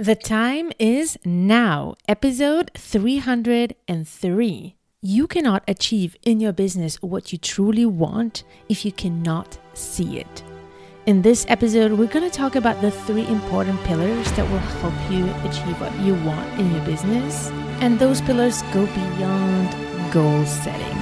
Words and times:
The 0.00 0.14
time 0.14 0.70
is 0.78 1.18
now, 1.24 1.96
episode 2.06 2.70
303. 2.76 4.76
You 5.02 5.26
cannot 5.26 5.64
achieve 5.66 6.14
in 6.22 6.38
your 6.38 6.52
business 6.52 7.02
what 7.02 7.32
you 7.32 7.38
truly 7.38 7.84
want 7.84 8.44
if 8.68 8.84
you 8.84 8.92
cannot 8.92 9.58
see 9.74 10.20
it. 10.20 10.44
In 11.06 11.22
this 11.22 11.44
episode, 11.48 11.90
we're 11.90 12.06
going 12.06 12.30
to 12.30 12.32
talk 12.36 12.54
about 12.54 12.80
the 12.80 12.92
three 12.92 13.26
important 13.26 13.82
pillars 13.82 14.30
that 14.32 14.48
will 14.48 14.58
help 14.78 14.94
you 15.10 15.24
achieve 15.50 15.80
what 15.80 15.92
you 15.98 16.14
want 16.24 16.60
in 16.60 16.72
your 16.72 16.84
business. 16.84 17.48
And 17.80 17.98
those 17.98 18.20
pillars 18.20 18.62
go 18.72 18.86
beyond 18.86 20.12
goal 20.12 20.46
setting. 20.46 20.97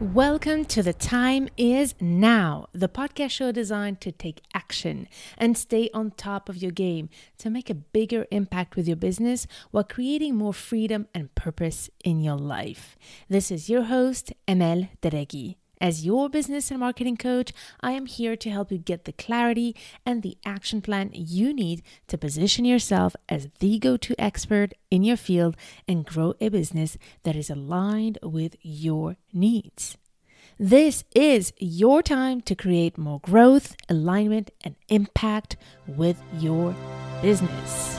Welcome 0.00 0.64
to 0.64 0.82
The 0.82 0.94
Time 0.94 1.50
Is 1.58 1.94
Now, 2.00 2.68
the 2.72 2.88
podcast 2.88 3.32
show 3.32 3.52
designed 3.52 4.00
to 4.00 4.10
take 4.10 4.40
action 4.54 5.06
and 5.36 5.58
stay 5.58 5.90
on 5.92 6.12
top 6.12 6.48
of 6.48 6.56
your 6.56 6.70
game 6.70 7.10
to 7.36 7.50
make 7.50 7.68
a 7.68 7.74
bigger 7.74 8.26
impact 8.30 8.76
with 8.76 8.88
your 8.88 8.96
business 8.96 9.46
while 9.72 9.84
creating 9.84 10.36
more 10.36 10.54
freedom 10.54 11.06
and 11.14 11.34
purpose 11.34 11.90
in 12.02 12.22
your 12.22 12.38
life. 12.38 12.96
This 13.28 13.50
is 13.50 13.68
your 13.68 13.82
host, 13.82 14.32
Emel 14.48 14.88
Dereli. 15.02 15.56
As 15.80 16.04
your 16.04 16.28
business 16.28 16.70
and 16.70 16.80
marketing 16.80 17.16
coach, 17.16 17.52
I 17.80 17.92
am 17.92 18.04
here 18.04 18.36
to 18.36 18.50
help 18.50 18.70
you 18.70 18.76
get 18.76 19.06
the 19.06 19.12
clarity 19.12 19.74
and 20.04 20.22
the 20.22 20.36
action 20.44 20.82
plan 20.82 21.08
you 21.14 21.54
need 21.54 21.82
to 22.08 22.18
position 22.18 22.66
yourself 22.66 23.16
as 23.30 23.48
the 23.60 23.78
go 23.78 23.96
to 23.96 24.20
expert 24.20 24.74
in 24.90 25.02
your 25.02 25.16
field 25.16 25.56
and 25.88 26.04
grow 26.04 26.34
a 26.38 26.50
business 26.50 26.98
that 27.22 27.34
is 27.34 27.48
aligned 27.48 28.18
with 28.22 28.56
your 28.60 29.16
needs. 29.32 29.96
This 30.58 31.04
is 31.14 31.54
your 31.56 32.02
time 32.02 32.42
to 32.42 32.54
create 32.54 32.98
more 32.98 33.20
growth, 33.20 33.74
alignment, 33.88 34.50
and 34.62 34.74
impact 34.90 35.56
with 35.86 36.22
your 36.38 36.76
business. 37.22 37.98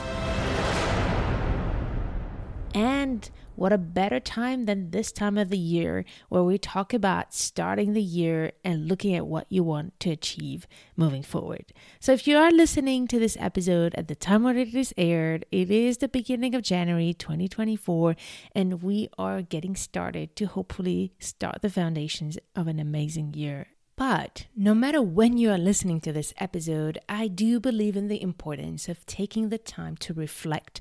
And 2.74 3.28
what 3.54 3.72
a 3.72 3.78
better 3.78 4.20
time 4.20 4.66
than 4.66 4.90
this 4.90 5.12
time 5.12 5.38
of 5.38 5.50
the 5.50 5.58
year 5.58 6.04
where 6.28 6.42
we 6.42 6.58
talk 6.58 6.92
about 6.92 7.34
starting 7.34 7.92
the 7.92 8.02
year 8.02 8.52
and 8.64 8.88
looking 8.88 9.14
at 9.14 9.26
what 9.26 9.46
you 9.48 9.62
want 9.62 9.98
to 10.00 10.10
achieve 10.10 10.66
moving 10.96 11.22
forward. 11.22 11.72
So, 12.00 12.12
if 12.12 12.26
you 12.26 12.36
are 12.36 12.50
listening 12.50 13.06
to 13.08 13.18
this 13.18 13.36
episode 13.40 13.94
at 13.94 14.08
the 14.08 14.14
time 14.14 14.42
when 14.42 14.56
it 14.56 14.74
is 14.74 14.94
aired, 14.96 15.44
it 15.50 15.70
is 15.70 15.98
the 15.98 16.08
beginning 16.08 16.54
of 16.54 16.62
January 16.62 17.14
2024, 17.14 18.16
and 18.54 18.82
we 18.82 19.08
are 19.18 19.42
getting 19.42 19.76
started 19.76 20.34
to 20.36 20.46
hopefully 20.46 21.12
start 21.18 21.62
the 21.62 21.70
foundations 21.70 22.38
of 22.56 22.66
an 22.68 22.78
amazing 22.78 23.34
year 23.34 23.68
but 23.96 24.46
no 24.56 24.74
matter 24.74 25.02
when 25.02 25.36
you 25.36 25.50
are 25.50 25.58
listening 25.58 26.00
to 26.00 26.12
this 26.12 26.34
episode, 26.38 26.98
I 27.08 27.28
do 27.28 27.60
believe 27.60 27.96
in 27.96 28.08
the 28.08 28.20
importance 28.20 28.88
of 28.88 29.04
taking 29.06 29.48
the 29.48 29.58
time 29.58 29.96
to 29.98 30.14
reflect 30.14 30.80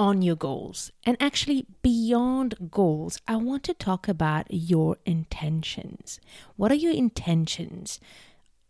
on 0.00 0.22
your 0.22 0.34
goals. 0.34 0.90
And 1.04 1.14
actually, 1.20 1.66
beyond 1.82 2.70
goals, 2.70 3.20
I 3.28 3.36
want 3.36 3.62
to 3.64 3.74
talk 3.74 4.08
about 4.08 4.46
your 4.48 4.96
intentions. 5.04 6.18
What 6.56 6.72
are 6.72 6.82
your 6.86 6.94
intentions 6.94 8.00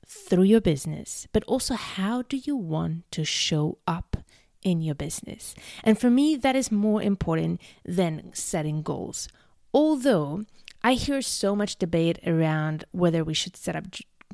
through 0.05 0.43
your 0.43 0.61
business? 0.61 1.29
But 1.33 1.45
also, 1.45 1.75
how 1.75 2.23
do 2.23 2.37
you 2.37 2.57
want 2.57 3.09
to 3.13 3.25
show 3.25 3.79
up 3.87 4.17
in 4.63 4.81
your 4.81 4.97
business? 4.97 5.55
And 5.85 5.97
for 5.97 6.11
me, 6.11 6.35
that 6.35 6.57
is 6.57 6.73
more 6.73 7.01
important 7.01 7.61
than 7.85 8.33
setting 8.35 8.83
goals. 8.83 9.29
Although 9.73 10.47
I 10.83 10.95
hear 10.95 11.23
so 11.23 11.55
much 11.55 11.77
debate 11.77 12.19
around 12.27 12.87
whether 12.91 13.23
we 13.23 13.35
should 13.35 13.57
set 13.57 13.77
up 13.77 13.85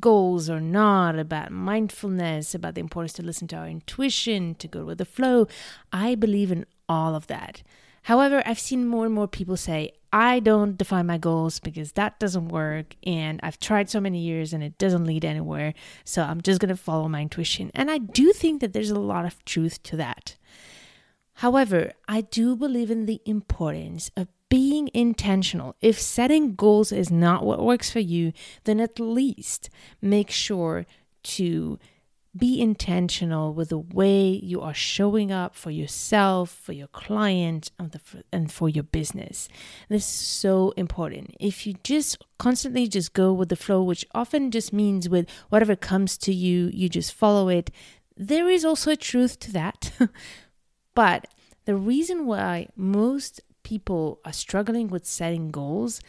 goals 0.00 0.48
or 0.48 0.60
not, 0.60 1.18
about 1.18 1.50
mindfulness, 1.50 2.54
about 2.54 2.74
the 2.74 2.80
importance 2.80 3.12
to 3.14 3.22
listen 3.22 3.48
to 3.48 3.56
our 3.56 3.68
intuition, 3.68 4.54
to 4.54 4.68
go 4.68 4.84
with 4.84 4.96
the 4.98 5.04
flow. 5.04 5.46
I 5.92 6.14
believe 6.14 6.50
in 6.50 6.64
all 6.88 7.14
of 7.14 7.26
that. 7.28 7.62
However, 8.02 8.42
I've 8.46 8.60
seen 8.60 8.86
more 8.86 9.04
and 9.04 9.14
more 9.14 9.26
people 9.26 9.56
say, 9.56 9.92
I 10.12 10.38
don't 10.38 10.78
define 10.78 11.06
my 11.06 11.18
goals 11.18 11.58
because 11.58 11.92
that 11.92 12.20
doesn't 12.20 12.48
work. 12.48 12.94
And 13.04 13.40
I've 13.42 13.58
tried 13.58 13.90
so 13.90 14.00
many 14.00 14.20
years 14.20 14.52
and 14.52 14.62
it 14.62 14.78
doesn't 14.78 15.04
lead 15.04 15.24
anywhere. 15.24 15.74
So 16.04 16.22
I'm 16.22 16.40
just 16.40 16.60
going 16.60 16.68
to 16.68 16.76
follow 16.76 17.08
my 17.08 17.22
intuition. 17.22 17.72
And 17.74 17.90
I 17.90 17.98
do 17.98 18.32
think 18.32 18.60
that 18.60 18.72
there's 18.72 18.90
a 18.90 18.98
lot 19.00 19.24
of 19.24 19.44
truth 19.44 19.82
to 19.84 19.96
that. 19.96 20.36
However, 21.34 21.92
I 22.08 22.20
do 22.22 22.56
believe 22.56 22.90
in 22.90 23.06
the 23.06 23.20
importance 23.26 24.10
of 24.16 24.28
being 24.48 24.88
intentional. 24.94 25.74
If 25.80 26.00
setting 26.00 26.54
goals 26.54 26.92
is 26.92 27.10
not 27.10 27.44
what 27.44 27.62
works 27.62 27.90
for 27.90 28.00
you, 28.00 28.32
then 28.64 28.80
at 28.80 29.00
least 29.00 29.68
make 30.00 30.30
sure 30.30 30.86
to 31.24 31.78
be 32.36 32.60
intentional 32.60 33.52
with 33.54 33.70
the 33.70 33.78
way 33.78 34.28
you 34.28 34.60
are 34.60 34.74
showing 34.74 35.30
up 35.32 35.54
for 35.54 35.70
yourself, 35.70 36.50
for 36.50 36.72
your 36.72 36.88
client, 36.88 37.70
and 38.32 38.52
for 38.52 38.68
your 38.68 38.84
business. 38.84 39.48
This 39.88 40.02
is 40.02 40.08
so 40.08 40.72
important. 40.76 41.34
If 41.40 41.66
you 41.66 41.74
just 41.82 42.22
constantly 42.38 42.88
just 42.88 43.12
go 43.12 43.32
with 43.32 43.48
the 43.48 43.56
flow, 43.56 43.82
which 43.82 44.04
often 44.14 44.50
just 44.50 44.72
means 44.72 45.08
with 45.08 45.28
whatever 45.48 45.76
comes 45.76 46.18
to 46.18 46.34
you, 46.34 46.70
you 46.72 46.88
just 46.88 47.12
follow 47.12 47.48
it, 47.48 47.70
there 48.16 48.48
is 48.48 48.64
also 48.64 48.92
a 48.92 48.96
truth 48.96 49.38
to 49.40 49.52
that. 49.52 49.92
but 50.94 51.26
the 51.64 51.76
reason 51.76 52.26
why 52.26 52.68
most 52.76 53.40
people 53.62 54.20
are 54.24 54.32
struggling 54.32 54.88
with 54.88 55.04
setting 55.04 55.50
goals 55.50 56.00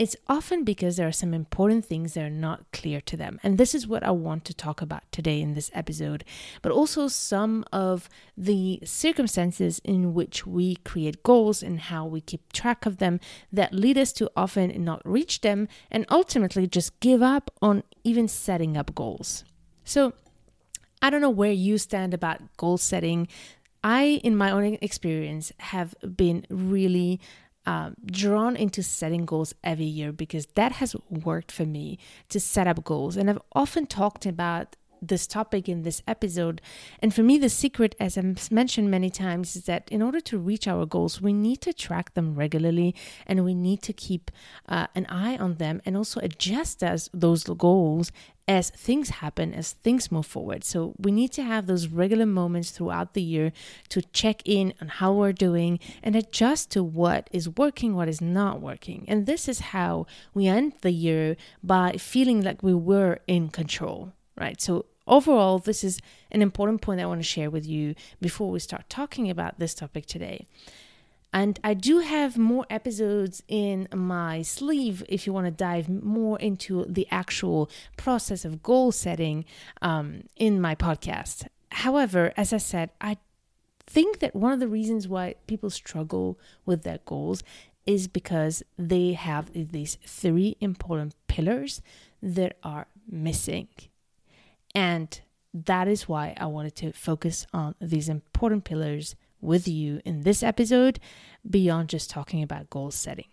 it's 0.00 0.16
often 0.28 0.64
because 0.64 0.96
there 0.96 1.06
are 1.06 1.12
some 1.12 1.34
important 1.34 1.84
things 1.84 2.14
that 2.14 2.24
are 2.24 2.30
not 2.30 2.64
clear 2.72 3.02
to 3.02 3.18
them. 3.18 3.38
And 3.42 3.58
this 3.58 3.74
is 3.74 3.86
what 3.86 4.02
I 4.02 4.10
want 4.12 4.46
to 4.46 4.54
talk 4.54 4.80
about 4.80 5.02
today 5.12 5.42
in 5.42 5.52
this 5.52 5.70
episode, 5.74 6.24
but 6.62 6.72
also 6.72 7.06
some 7.06 7.66
of 7.70 8.08
the 8.34 8.80
circumstances 8.82 9.78
in 9.84 10.14
which 10.14 10.46
we 10.46 10.76
create 10.76 11.22
goals 11.22 11.62
and 11.62 11.78
how 11.78 12.06
we 12.06 12.22
keep 12.22 12.50
track 12.50 12.86
of 12.86 12.96
them 12.96 13.20
that 13.52 13.74
lead 13.74 13.98
us 13.98 14.10
to 14.14 14.30
often 14.34 14.82
not 14.82 15.02
reach 15.04 15.42
them 15.42 15.68
and 15.90 16.06
ultimately 16.08 16.66
just 16.66 16.98
give 17.00 17.20
up 17.20 17.50
on 17.60 17.82
even 18.02 18.26
setting 18.26 18.78
up 18.78 18.94
goals. 18.94 19.44
So, 19.84 20.14
I 21.02 21.10
don't 21.10 21.20
know 21.20 21.28
where 21.28 21.52
you 21.52 21.76
stand 21.76 22.14
about 22.14 22.56
goal 22.56 22.78
setting. 22.78 23.28
I, 23.84 24.20
in 24.24 24.34
my 24.34 24.50
own 24.50 24.78
experience, 24.80 25.52
have 25.58 25.94
been 26.16 26.46
really 26.48 27.20
um, 27.66 27.94
drawn 28.04 28.56
into 28.56 28.82
setting 28.82 29.26
goals 29.26 29.54
every 29.62 29.84
year 29.84 30.12
because 30.12 30.46
that 30.54 30.72
has 30.72 30.96
worked 31.08 31.52
for 31.52 31.66
me 31.66 31.98
to 32.28 32.40
set 32.40 32.66
up 32.66 32.84
goals. 32.84 33.16
And 33.16 33.28
I've 33.28 33.42
often 33.54 33.86
talked 33.86 34.26
about 34.26 34.76
this 35.02 35.26
topic 35.26 35.68
in 35.68 35.82
this 35.82 36.02
episode. 36.06 36.60
And 37.00 37.14
for 37.14 37.22
me, 37.22 37.38
the 37.38 37.48
secret, 37.48 37.94
as 37.98 38.16
I've 38.16 38.50
mentioned 38.50 38.90
many 38.90 39.10
times, 39.10 39.56
is 39.56 39.64
that 39.64 39.88
in 39.90 40.02
order 40.02 40.20
to 40.20 40.38
reach 40.38 40.66
our 40.66 40.86
goals, 40.86 41.20
we 41.20 41.32
need 41.32 41.60
to 41.62 41.72
track 41.72 42.14
them 42.14 42.34
regularly 42.34 42.94
and 43.26 43.44
we 43.44 43.54
need 43.54 43.82
to 43.82 43.92
keep 43.92 44.30
uh, 44.68 44.86
an 44.94 45.06
eye 45.08 45.36
on 45.36 45.56
them 45.56 45.80
and 45.84 45.96
also 45.96 46.20
adjust 46.20 46.82
as 46.82 47.10
those 47.12 47.44
goals 47.44 48.12
as 48.50 48.70
things 48.70 49.10
happen, 49.10 49.54
as 49.54 49.74
things 49.74 50.10
move 50.10 50.26
forward. 50.26 50.64
So 50.64 50.94
we 50.98 51.12
need 51.12 51.30
to 51.34 51.42
have 51.44 51.66
those 51.66 51.86
regular 51.86 52.26
moments 52.26 52.72
throughout 52.72 53.14
the 53.14 53.22
year 53.22 53.52
to 53.90 54.02
check 54.02 54.42
in 54.44 54.74
on 54.80 54.88
how 54.88 55.12
we're 55.12 55.32
doing 55.32 55.78
and 56.02 56.16
adjust 56.16 56.72
to 56.72 56.82
what 56.82 57.30
is 57.30 57.48
working, 57.48 57.94
what 57.94 58.08
is 58.08 58.20
not 58.20 58.60
working. 58.60 59.04
And 59.06 59.24
this 59.24 59.48
is 59.48 59.60
how 59.60 60.06
we 60.34 60.48
end 60.48 60.72
the 60.80 60.90
year 60.90 61.36
by 61.62 61.92
feeling 61.92 62.42
like 62.42 62.60
we 62.60 62.74
were 62.74 63.20
in 63.28 63.50
control, 63.50 64.14
right? 64.36 64.60
So 64.60 64.86
overall, 65.10 65.58
this 65.58 65.84
is 65.84 66.00
an 66.30 66.40
important 66.40 66.80
point 66.80 67.00
I 67.00 67.06
want 67.06 67.20
to 67.20 67.24
share 67.28 67.50
with 67.50 67.66
you 67.66 67.94
before 68.20 68.50
we 68.50 68.60
start 68.60 68.88
talking 68.88 69.28
about 69.28 69.58
this 69.58 69.74
topic 69.74 70.06
today. 70.06 70.46
And 71.32 71.60
I 71.62 71.74
do 71.74 72.00
have 72.00 72.36
more 72.38 72.66
episodes 72.70 73.42
in 73.46 73.88
my 73.94 74.42
sleeve 74.42 75.04
if 75.08 75.26
you 75.26 75.32
want 75.32 75.46
to 75.46 75.52
dive 75.52 75.88
more 75.88 76.38
into 76.40 76.84
the 76.88 77.06
actual 77.10 77.70
process 77.96 78.44
of 78.44 78.62
goal 78.62 78.90
setting 78.90 79.44
um, 79.80 80.24
in 80.36 80.60
my 80.60 80.74
podcast. 80.74 81.46
However, 81.70 82.32
as 82.36 82.52
I 82.52 82.56
said, 82.56 82.90
I 83.00 83.18
think 83.86 84.18
that 84.20 84.34
one 84.34 84.52
of 84.52 84.60
the 84.60 84.68
reasons 84.68 85.06
why 85.06 85.36
people 85.46 85.70
struggle 85.70 86.38
with 86.66 86.82
their 86.82 86.98
goals 87.04 87.44
is 87.86 88.08
because 88.08 88.62
they 88.76 89.12
have 89.12 89.50
these 89.52 89.98
three 90.04 90.56
important 90.60 91.14
pillars 91.28 91.80
that 92.22 92.56
are 92.62 92.86
missing. 93.08 93.68
And 94.74 95.20
that 95.52 95.88
is 95.88 96.08
why 96.08 96.34
I 96.38 96.46
wanted 96.46 96.76
to 96.76 96.92
focus 96.92 97.46
on 97.52 97.74
these 97.80 98.08
important 98.08 98.64
pillars 98.64 99.16
with 99.40 99.66
you 99.66 100.00
in 100.04 100.22
this 100.22 100.42
episode 100.42 101.00
beyond 101.48 101.88
just 101.88 102.10
talking 102.10 102.42
about 102.42 102.70
goal 102.70 102.90
setting. 102.90 103.26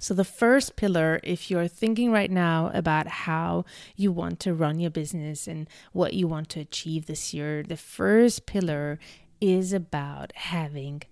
So, 0.00 0.14
the 0.14 0.24
first 0.24 0.74
pillar, 0.74 1.20
if 1.22 1.50
you're 1.50 1.68
thinking 1.68 2.10
right 2.10 2.30
now 2.30 2.70
about 2.74 3.06
how 3.06 3.64
you 3.94 4.10
want 4.10 4.40
to 4.40 4.54
run 4.54 4.80
your 4.80 4.90
business 4.90 5.46
and 5.46 5.68
what 5.92 6.14
you 6.14 6.26
want 6.26 6.48
to 6.50 6.60
achieve 6.60 7.06
this 7.06 7.32
year, 7.32 7.62
the 7.62 7.76
first 7.76 8.46
pillar 8.46 8.98
is 9.40 9.72
about 9.72 10.32
having, 10.34 11.02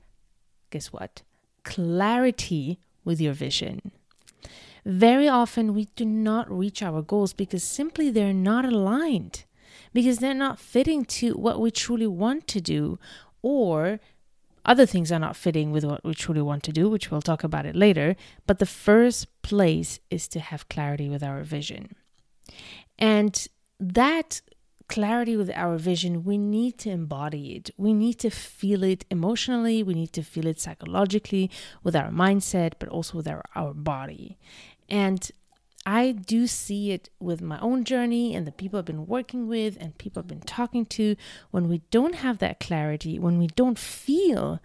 guess 0.70 0.92
what? 0.92 1.22
Clarity 1.62 2.80
with 3.04 3.20
your 3.20 3.34
vision. 3.34 3.92
Very 4.84 5.28
often, 5.28 5.74
we 5.74 5.86
do 5.96 6.04
not 6.04 6.50
reach 6.50 6.82
our 6.82 7.02
goals 7.02 7.32
because 7.32 7.62
simply 7.62 8.10
they're 8.10 8.32
not 8.32 8.64
aligned 8.64 9.44
because 9.92 10.18
they're 10.18 10.34
not 10.34 10.58
fitting 10.58 11.04
to 11.04 11.34
what 11.34 11.60
we 11.60 11.70
truly 11.70 12.06
want 12.06 12.46
to 12.48 12.60
do 12.60 12.98
or 13.42 14.00
other 14.64 14.86
things 14.86 15.10
are 15.10 15.18
not 15.18 15.36
fitting 15.36 15.72
with 15.72 15.84
what 15.84 16.04
we 16.04 16.14
truly 16.14 16.42
want 16.42 16.62
to 16.64 16.72
do, 16.72 16.88
which 16.88 17.10
we'll 17.10 17.22
talk 17.22 17.42
about 17.42 17.66
it 17.66 17.74
later. 17.74 18.14
But 18.46 18.58
the 18.58 18.66
first 18.66 19.26
place 19.42 20.00
is 20.10 20.28
to 20.28 20.40
have 20.40 20.68
clarity 20.68 21.08
with 21.08 21.22
our 21.22 21.42
vision. 21.42 21.96
And 22.98 23.46
that 23.78 24.42
clarity 24.90 25.36
with 25.36 25.50
our 25.54 25.78
vision, 25.78 26.24
we 26.24 26.36
need 26.36 26.76
to 26.78 26.90
embody 26.90 27.56
it. 27.56 27.70
We 27.78 27.94
need 27.94 28.18
to 28.18 28.30
feel 28.30 28.82
it 28.82 29.04
emotionally, 29.10 29.82
we 29.82 29.94
need 29.94 30.12
to 30.14 30.22
feel 30.22 30.46
it 30.46 30.60
psychologically 30.60 31.50
with 31.82 31.96
our 31.96 32.10
mindset, 32.10 32.72
but 32.78 32.88
also 32.88 33.16
with 33.16 33.28
our, 33.28 33.42
our 33.54 33.72
body. 33.72 34.36
And 34.88 35.30
I 35.86 36.12
do 36.12 36.46
see 36.46 36.90
it 36.90 37.08
with 37.20 37.40
my 37.40 37.58
own 37.60 37.84
journey 37.84 38.34
and 38.34 38.46
the 38.46 38.52
people 38.52 38.78
I've 38.78 38.84
been 38.84 39.06
working 39.06 39.48
with 39.48 39.78
and 39.80 39.96
people 39.96 40.20
I've 40.20 40.26
been 40.26 40.40
talking 40.40 40.84
to. 40.86 41.16
When 41.50 41.68
we 41.68 41.82
don't 41.90 42.16
have 42.16 42.38
that 42.38 42.60
clarity, 42.60 43.18
when 43.18 43.38
we 43.38 43.46
don't 43.46 43.78
feel 43.78 44.60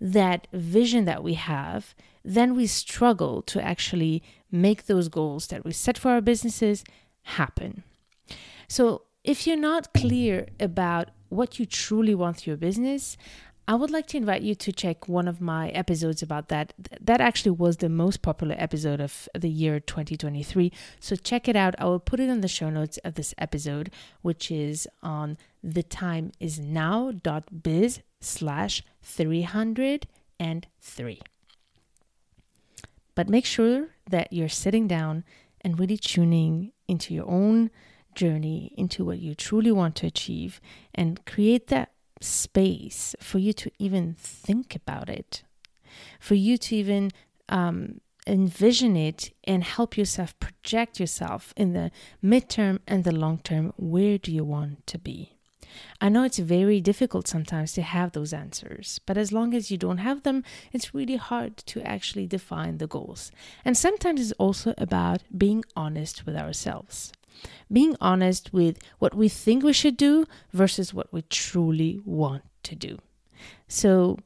that 0.00 0.46
vision 0.52 1.06
that 1.06 1.24
we 1.24 1.34
have, 1.34 1.94
then 2.24 2.54
we 2.54 2.66
struggle 2.66 3.42
to 3.42 3.62
actually 3.62 4.22
make 4.52 4.86
those 4.86 5.08
goals 5.08 5.48
that 5.48 5.64
we 5.64 5.72
set 5.72 5.98
for 5.98 6.10
our 6.10 6.20
businesses 6.20 6.84
happen. 7.22 7.82
So, 8.68 9.02
if 9.24 9.46
you're 9.46 9.56
not 9.56 9.92
clear 9.92 10.46
about 10.58 11.10
what 11.28 11.58
you 11.58 11.66
truly 11.66 12.14
want 12.14 12.40
for 12.40 12.50
your 12.50 12.56
business, 12.56 13.16
I 13.68 13.74
would 13.74 13.90
like 13.90 14.06
to 14.08 14.16
invite 14.16 14.42
you 14.42 14.56
to 14.56 14.72
check 14.72 15.08
one 15.08 15.28
of 15.28 15.40
my 15.40 15.68
episodes 15.68 16.22
about 16.22 16.48
that. 16.48 16.72
That 17.00 17.20
actually 17.20 17.52
was 17.52 17.76
the 17.76 17.88
most 17.88 18.20
popular 18.20 18.56
episode 18.58 19.00
of 19.00 19.28
the 19.32 19.48
year 19.48 19.78
2023. 19.78 20.72
So 20.98 21.14
check 21.14 21.46
it 21.46 21.54
out. 21.54 21.76
I 21.78 21.84
will 21.84 22.00
put 22.00 22.18
it 22.18 22.28
in 22.28 22.40
the 22.40 22.48
show 22.48 22.68
notes 22.68 22.98
of 23.04 23.14
this 23.14 23.32
episode, 23.38 23.92
which 24.22 24.50
is 24.50 24.88
on 25.04 25.38
the 25.62 25.84
time 25.84 26.32
is 26.40 26.58
thetimeisnow.biz 26.58 28.00
slash 28.20 28.82
303. 29.02 31.20
But 33.14 33.28
make 33.28 33.44
sure 33.44 33.88
that 34.08 34.32
you're 34.32 34.48
sitting 34.48 34.88
down 34.88 35.24
and 35.60 35.78
really 35.78 35.98
tuning 35.98 36.72
into 36.88 37.14
your 37.14 37.28
own 37.28 37.70
journey, 38.14 38.72
into 38.76 39.04
what 39.04 39.18
you 39.18 39.34
truly 39.34 39.72
want 39.72 39.96
to 39.96 40.06
achieve, 40.06 40.60
and 40.94 41.24
create 41.26 41.68
that 41.68 41.92
space 42.20 43.14
for 43.20 43.38
you 43.38 43.52
to 43.54 43.70
even 43.78 44.14
think 44.18 44.74
about 44.76 45.08
it, 45.08 45.42
for 46.18 46.34
you 46.34 46.56
to 46.58 46.76
even 46.76 47.10
um, 47.48 48.00
envision 48.26 48.96
it 48.96 49.32
and 49.44 49.64
help 49.64 49.96
yourself 49.96 50.38
project 50.38 51.00
yourself 51.00 51.52
in 51.56 51.72
the 51.72 51.90
midterm 52.22 52.78
and 52.86 53.04
the 53.04 53.12
long 53.12 53.38
term. 53.38 53.72
Where 53.76 54.18
do 54.18 54.32
you 54.32 54.44
want 54.44 54.86
to 54.88 54.98
be? 54.98 55.36
I 56.00 56.08
know 56.08 56.24
it's 56.24 56.38
very 56.38 56.80
difficult 56.80 57.28
sometimes 57.28 57.72
to 57.74 57.82
have 57.82 58.12
those 58.12 58.32
answers, 58.32 59.00
but 59.06 59.16
as 59.16 59.32
long 59.32 59.54
as 59.54 59.70
you 59.70 59.78
don't 59.78 59.98
have 59.98 60.24
them, 60.24 60.42
it's 60.72 60.94
really 60.94 61.16
hard 61.16 61.56
to 61.58 61.80
actually 61.82 62.26
define 62.26 62.78
the 62.78 62.88
goals. 62.88 63.30
And 63.64 63.76
sometimes 63.76 64.20
it's 64.20 64.32
also 64.32 64.74
about 64.76 65.22
being 65.36 65.64
honest 65.76 66.26
with 66.26 66.36
ourselves 66.36 67.12
being 67.72 67.96
honest 68.00 68.52
with 68.52 68.78
what 68.98 69.14
we 69.14 69.28
think 69.28 69.62
we 69.62 69.72
should 69.72 69.96
do 69.96 70.26
versus 70.52 70.92
what 70.92 71.12
we 71.12 71.22
truly 71.22 72.00
want 72.04 72.42
to 72.64 72.74
do. 72.74 72.98
So 73.68 74.18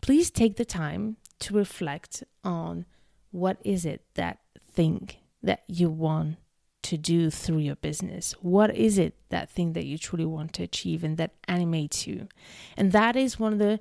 please 0.00 0.30
take 0.30 0.56
the 0.56 0.64
time 0.64 1.16
to 1.40 1.54
reflect 1.54 2.22
on 2.44 2.86
what 3.30 3.58
is 3.64 3.84
it 3.84 4.04
that 4.14 4.38
thing 4.70 5.10
that 5.42 5.62
you 5.66 5.90
want 5.90 6.36
to 6.82 6.96
do 6.96 7.30
through 7.30 7.58
your 7.58 7.76
business? 7.76 8.32
What 8.40 8.74
is 8.76 8.98
it 8.98 9.14
that 9.30 9.50
thing 9.50 9.72
that 9.72 9.86
you 9.86 9.98
truly 9.98 10.26
want 10.26 10.52
to 10.54 10.62
achieve 10.62 11.04
and 11.04 11.16
that 11.16 11.34
animates 11.48 12.06
you? 12.06 12.28
And 12.76 12.92
that 12.92 13.16
is 13.16 13.38
one 13.38 13.52
of 13.52 13.58
the 13.58 13.80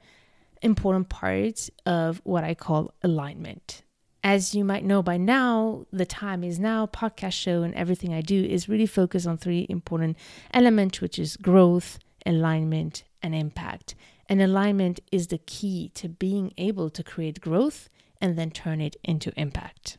important 0.61 1.09
parts 1.09 1.69
of 1.85 2.21
what 2.23 2.43
I 2.43 2.53
call 2.53 2.93
alignment 3.03 3.83
as 4.23 4.53
you 4.53 4.63
might 4.63 4.85
know 4.85 5.01
by 5.01 5.17
now, 5.17 5.85
the 5.91 6.05
Time 6.05 6.43
is 6.43 6.59
Now 6.59 6.85
podcast 6.85 7.33
show 7.33 7.63
and 7.63 7.73
everything 7.73 8.13
I 8.13 8.21
do 8.21 8.43
is 8.43 8.69
really 8.69 8.85
focused 8.85 9.25
on 9.25 9.37
three 9.37 9.65
important 9.69 10.17
elements, 10.53 11.01
which 11.01 11.17
is 11.17 11.37
growth, 11.37 11.97
alignment, 12.25 13.03
and 13.23 13.33
impact. 13.33 13.95
And 14.29 14.41
alignment 14.41 14.99
is 15.11 15.27
the 15.27 15.39
key 15.39 15.91
to 15.95 16.07
being 16.07 16.53
able 16.57 16.89
to 16.91 17.03
create 17.03 17.41
growth 17.41 17.89
and 18.21 18.37
then 18.37 18.51
turn 18.51 18.79
it 18.79 18.95
into 19.03 19.33
impact. 19.35 19.97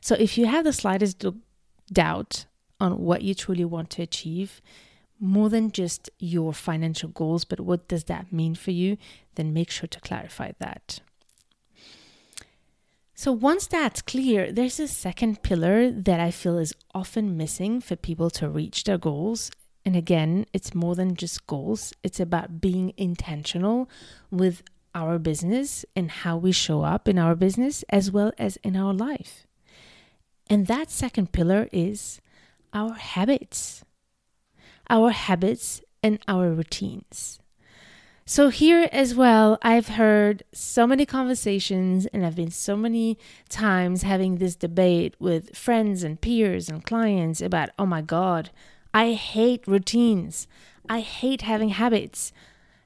So 0.00 0.16
if 0.16 0.36
you 0.36 0.46
have 0.46 0.64
the 0.64 0.72
slightest 0.72 1.24
doubt 1.92 2.46
on 2.80 2.98
what 2.98 3.22
you 3.22 3.34
truly 3.34 3.64
want 3.64 3.90
to 3.90 4.02
achieve, 4.02 4.60
more 5.20 5.48
than 5.48 5.70
just 5.70 6.10
your 6.18 6.52
financial 6.52 7.08
goals, 7.08 7.44
but 7.44 7.60
what 7.60 7.86
does 7.86 8.04
that 8.04 8.32
mean 8.32 8.56
for 8.56 8.72
you, 8.72 8.96
then 9.36 9.54
make 9.54 9.70
sure 9.70 9.86
to 9.86 10.00
clarify 10.00 10.50
that. 10.58 11.00
So, 13.22 13.30
once 13.30 13.68
that's 13.68 14.02
clear, 14.02 14.50
there's 14.50 14.80
a 14.80 14.88
second 14.88 15.44
pillar 15.44 15.92
that 15.92 16.18
I 16.18 16.32
feel 16.32 16.58
is 16.58 16.74
often 16.92 17.36
missing 17.36 17.80
for 17.80 17.94
people 17.94 18.30
to 18.30 18.48
reach 18.48 18.82
their 18.82 18.98
goals. 18.98 19.48
And 19.84 19.94
again, 19.94 20.44
it's 20.52 20.74
more 20.74 20.96
than 20.96 21.14
just 21.14 21.46
goals, 21.46 21.92
it's 22.02 22.18
about 22.18 22.60
being 22.60 22.92
intentional 22.96 23.88
with 24.32 24.64
our 24.92 25.20
business 25.20 25.84
and 25.94 26.10
how 26.10 26.36
we 26.36 26.50
show 26.50 26.82
up 26.82 27.06
in 27.06 27.16
our 27.16 27.36
business 27.36 27.84
as 27.90 28.10
well 28.10 28.32
as 28.38 28.56
in 28.64 28.74
our 28.74 28.92
life. 28.92 29.46
And 30.50 30.66
that 30.66 30.90
second 30.90 31.30
pillar 31.30 31.68
is 31.70 32.20
our 32.72 32.94
habits, 32.94 33.84
our 34.90 35.10
habits 35.10 35.80
and 36.02 36.18
our 36.26 36.50
routines. 36.50 37.38
So, 38.24 38.50
here 38.50 38.88
as 38.92 39.16
well, 39.16 39.58
I've 39.62 39.88
heard 39.88 40.44
so 40.52 40.86
many 40.86 41.04
conversations 41.04 42.06
and 42.06 42.24
I've 42.24 42.36
been 42.36 42.52
so 42.52 42.76
many 42.76 43.18
times 43.48 44.02
having 44.02 44.36
this 44.36 44.54
debate 44.54 45.16
with 45.18 45.56
friends 45.56 46.04
and 46.04 46.20
peers 46.20 46.68
and 46.68 46.84
clients 46.84 47.40
about, 47.40 47.70
oh 47.80 47.86
my 47.86 48.00
God, 48.00 48.50
I 48.94 49.14
hate 49.14 49.66
routines. 49.66 50.46
I 50.88 51.00
hate 51.00 51.42
having 51.42 51.70
habits. 51.70 52.32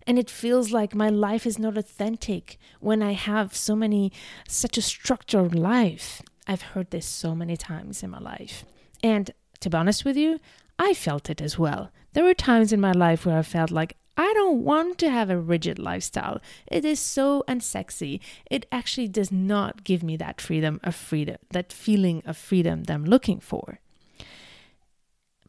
And 0.06 0.18
it 0.18 0.30
feels 0.30 0.72
like 0.72 0.94
my 0.94 1.10
life 1.10 1.46
is 1.46 1.58
not 1.58 1.76
authentic 1.76 2.58
when 2.80 3.02
I 3.02 3.12
have 3.12 3.54
so 3.54 3.76
many, 3.76 4.12
such 4.48 4.78
a 4.78 4.82
structured 4.82 5.54
life. 5.54 6.22
I've 6.46 6.62
heard 6.62 6.90
this 6.90 7.06
so 7.06 7.34
many 7.34 7.58
times 7.58 8.02
in 8.02 8.10
my 8.10 8.20
life. 8.20 8.64
And 9.02 9.30
to 9.60 9.68
be 9.68 9.76
honest 9.76 10.04
with 10.04 10.16
you, 10.16 10.40
I 10.78 10.94
felt 10.94 11.28
it 11.28 11.42
as 11.42 11.58
well. 11.58 11.90
There 12.14 12.24
were 12.24 12.34
times 12.34 12.72
in 12.72 12.80
my 12.80 12.92
life 12.92 13.26
where 13.26 13.38
I 13.38 13.42
felt 13.42 13.70
like 13.70 13.96
I 14.16 14.32
don't 14.32 14.64
want 14.64 14.98
to 14.98 15.10
have 15.10 15.28
a 15.28 15.38
rigid 15.38 15.78
lifestyle. 15.78 16.40
It 16.66 16.84
is 16.84 16.98
so 16.98 17.44
unsexy. 17.46 18.20
It 18.50 18.66
actually 18.72 19.08
does 19.08 19.30
not 19.30 19.84
give 19.84 20.02
me 20.02 20.16
that 20.16 20.40
freedom 20.40 20.80
of 20.82 20.94
freedom, 20.94 21.36
that 21.50 21.72
feeling 21.72 22.22
of 22.24 22.36
freedom 22.36 22.84
that 22.84 22.94
I'm 22.94 23.04
looking 23.04 23.40
for. 23.40 23.80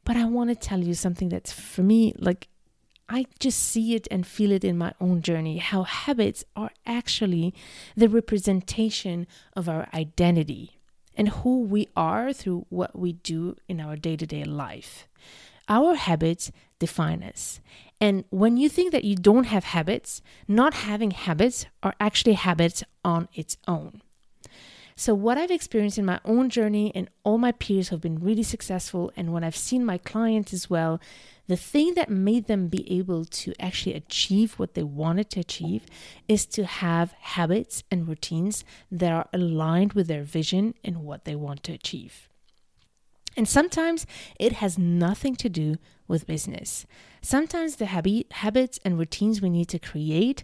But 0.03 0.17
I 0.17 0.25
want 0.25 0.49
to 0.49 0.55
tell 0.55 0.79
you 0.79 0.93
something 0.93 1.29
that's 1.29 1.51
for 1.51 1.83
me, 1.83 2.13
like, 2.17 2.47
I 3.09 3.25
just 3.39 3.59
see 3.59 3.95
it 3.95 4.07
and 4.11 4.27
feel 4.27 4.51
it 4.51 4.65
in 4.65 4.77
my 4.77 4.93
own 4.99 5.21
journey 5.21 5.59
how 5.59 5.83
habits 5.83 6.43
are 6.57 6.71
actually 6.85 7.53
the 7.95 8.09
representation 8.09 9.27
of 9.53 9.69
our 9.69 9.87
identity 9.93 10.77
and 11.15 11.29
who 11.29 11.61
we 11.61 11.87
are 11.95 12.33
through 12.33 12.65
what 12.69 12.97
we 12.97 13.13
do 13.13 13.55
in 13.67 13.79
our 13.79 13.95
day 13.95 14.17
to 14.17 14.25
day 14.25 14.43
life. 14.43 15.07
Our 15.67 15.95
habits 15.95 16.51
define 16.79 17.23
us. 17.23 17.59
And 17.99 18.25
when 18.29 18.57
you 18.57 18.69
think 18.69 18.91
that 18.91 19.03
you 19.03 19.15
don't 19.15 19.45
have 19.45 19.63
habits, 19.65 20.21
not 20.47 20.73
having 20.73 21.11
habits 21.11 21.65
are 21.81 21.95
actually 21.99 22.33
habits 22.33 22.83
on 23.03 23.27
its 23.33 23.57
own. 23.67 24.01
So, 24.99 25.13
what 25.13 25.37
I've 25.37 25.51
experienced 25.51 25.99
in 25.99 26.05
my 26.05 26.19
own 26.25 26.49
journey, 26.49 26.91
and 26.95 27.07
all 27.23 27.37
my 27.37 27.51
peers 27.51 27.89
have 27.89 28.01
been 28.01 28.17
really 28.17 28.41
successful, 28.41 29.11
and 29.15 29.31
when 29.31 29.43
I've 29.43 29.55
seen 29.55 29.85
my 29.85 29.99
clients 29.99 30.53
as 30.53 30.71
well, 30.71 30.99
the 31.45 31.55
thing 31.55 31.93
that 31.93 32.09
made 32.09 32.47
them 32.47 32.67
be 32.67 32.91
able 32.91 33.23
to 33.23 33.53
actually 33.59 33.93
achieve 33.93 34.53
what 34.53 34.73
they 34.73 34.81
wanted 34.81 35.29
to 35.31 35.39
achieve 35.39 35.85
is 36.27 36.47
to 36.47 36.65
have 36.65 37.13
habits 37.19 37.83
and 37.91 38.07
routines 38.07 38.65
that 38.91 39.11
are 39.11 39.27
aligned 39.31 39.93
with 39.93 40.07
their 40.07 40.23
vision 40.23 40.73
and 40.83 41.03
what 41.03 41.25
they 41.25 41.35
want 41.35 41.61
to 41.63 41.73
achieve. 41.73 42.26
And 43.37 43.47
sometimes 43.47 44.07
it 44.39 44.53
has 44.53 44.79
nothing 44.79 45.35
to 45.35 45.47
do 45.47 45.77
with 46.07 46.25
business. 46.25 46.87
Sometimes 47.21 47.75
the 47.75 47.85
habit, 47.85 48.31
habits 48.33 48.79
and 48.83 48.97
routines 48.97 49.41
we 49.41 49.51
need 49.51 49.69
to 49.69 49.79
create 49.79 50.43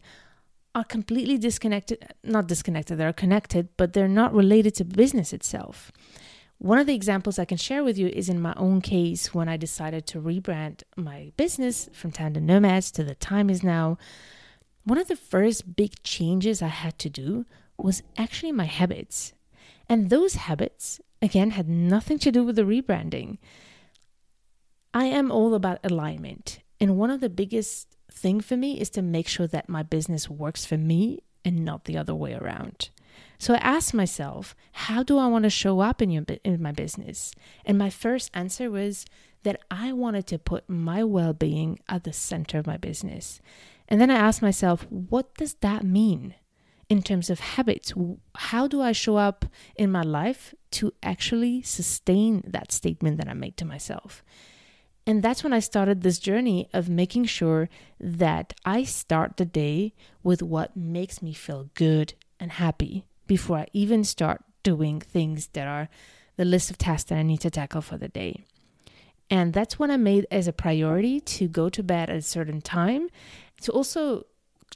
are 0.76 0.84
completely 0.84 1.40
disconnected, 1.40 2.06
not 2.24 2.48
disconnected, 2.48 2.98
they're 2.98 3.12
connected, 3.12 3.70
but 3.78 3.94
they're 3.94 4.08
not 4.08 4.34
related 4.34 4.76
to 4.76 4.86
business 4.86 5.34
itself. 5.34 5.92
One 6.60 6.78
of 6.78 6.88
the 6.88 6.96
examples 6.96 7.40
I 7.40 7.46
can 7.46 7.58
share 7.58 7.84
with 7.84 7.98
you 7.98 8.08
is 8.08 8.30
in 8.30 8.40
my 8.40 8.54
own 8.58 8.80
case 8.80 9.34
when 9.34 9.50
I 9.50 9.58
decided 9.58 10.06
to 10.08 10.22
rebrand 10.22 10.84
my 10.96 11.32
business 11.36 11.90
from 11.94 12.12
Tandem 12.12 12.46
Nomads 12.46 12.92
to 12.92 13.04
The 13.04 13.16
Time 13.16 13.50
Is 13.50 13.64
Now. 13.64 13.98
One 14.84 14.98
of 14.98 15.08
the 15.08 15.16
first 15.16 15.76
big 15.76 16.02
changes 16.04 16.62
I 16.62 16.68
had 16.68 16.98
to 17.00 17.10
do 17.10 17.46
was 17.78 18.04
actually 18.18 18.52
my 18.52 18.66
habits. 18.66 19.34
And 19.90 20.10
those 20.10 20.36
habits 20.36 21.00
again, 21.24 21.52
had 21.52 21.70
nothing 21.70 22.20
to 22.20 22.32
do 22.32 22.44
with 22.44 22.58
the 22.58 22.63
rebranding. 22.63 23.38
I 24.94 25.06
am 25.06 25.32
all 25.32 25.56
about 25.56 25.80
alignment. 25.84 26.60
And 26.82 26.98
one 26.98 27.10
of 27.10 27.22
the 27.22 27.30
biggest 27.30 27.96
thing 28.12 28.42
for 28.42 28.58
me 28.58 28.80
is 28.80 28.90
to 28.92 29.02
make 29.02 29.30
sure 29.30 29.48
that 29.48 29.70
my 29.70 29.84
business 29.84 30.30
works 30.30 30.66
for 30.66 30.78
me 30.78 31.24
and 31.46 31.63
not 31.63 31.86
the 31.86 31.98
other 31.98 32.13
way 32.13 32.34
around. 32.34 32.90
So 33.40 33.54
I 33.54 33.58
asked 33.58 33.94
myself, 33.94 34.54
how 34.74 35.02
do 35.02 35.18
I 35.18 35.28
want 35.28 35.44
to 35.44 35.50
show 35.50 35.80
up 35.80 36.02
in 36.02 36.12
your 36.12 36.25
in 36.44 36.62
my 36.62 36.74
business? 36.74 37.34
And 37.66 37.78
my 37.78 37.90
first 37.90 38.30
answer 38.34 38.70
was 38.70 39.06
that 39.44 39.62
I 39.72 39.94
wanted 39.94 40.28
to 40.28 40.40
put 40.40 40.70
my 40.70 41.04
well-being 41.06 41.80
at 41.88 42.04
the 42.04 42.13
center 42.13 42.60
of 42.60 42.68
my 42.68 42.78
business. 42.78 43.40
And 43.88 44.02
then 44.02 44.12
I 44.12 44.16
asked 44.16 44.42
myself, 44.42 44.86
what 44.90 45.36
does 45.36 45.56
that 45.56 45.84
mean 45.84 46.36
in 46.94 47.02
terms 47.02 47.32
of 47.32 47.40
habits? 47.40 47.92
How 48.36 48.68
do 48.68 48.80
I 48.80 48.92
show 48.92 49.18
up 49.18 49.46
in 49.76 49.92
my 49.92 50.04
life 50.04 50.54
to 50.78 50.94
actually 51.02 51.64
sustain 51.64 52.44
that 52.46 52.72
statement 52.72 53.18
that 53.18 53.28
I 53.28 53.34
made 53.34 53.58
to 53.58 53.66
myself? 53.66 54.24
And 55.08 55.24
that's 55.24 55.44
when 55.44 55.54
I 55.54 55.60
started 55.60 56.02
this 56.02 56.20
journey 56.20 56.70
of 56.72 56.90
making 56.90 57.26
sure 57.26 57.68
that 58.00 58.54
I 58.64 58.84
start 58.84 59.38
the 59.38 59.46
day 59.46 59.94
with 60.22 60.44
what 60.44 60.78
makes 60.78 61.20
me 61.20 61.34
feel 61.34 61.72
good 61.74 62.14
and 62.40 62.52
happy 62.52 63.06
before 63.26 63.58
I 63.58 63.68
even 63.74 64.04
start 64.04 64.44
doing 64.62 65.02
things 65.02 65.48
that 65.54 65.68
are 65.68 65.90
the 66.38 66.46
list 66.46 66.70
of 66.70 66.78
tasks 66.78 67.10
that 67.10 67.18
I 67.18 67.24
need 67.24 67.42
to 67.42 67.50
tackle 67.50 67.82
for 67.82 67.98
the 67.98 68.08
day. 68.08 68.46
And 69.32 69.52
that's 69.52 69.80
when 69.80 69.90
I 69.90 69.98
made 69.98 70.28
as 70.30 70.48
a 70.48 70.54
priority 70.54 71.20
to 71.22 71.48
go 71.48 71.70
to 71.70 71.82
bed 71.82 72.12
at 72.12 72.18
a 72.18 72.22
certain 72.22 72.62
time, 72.62 73.10
to 73.62 73.72
also 73.72 74.26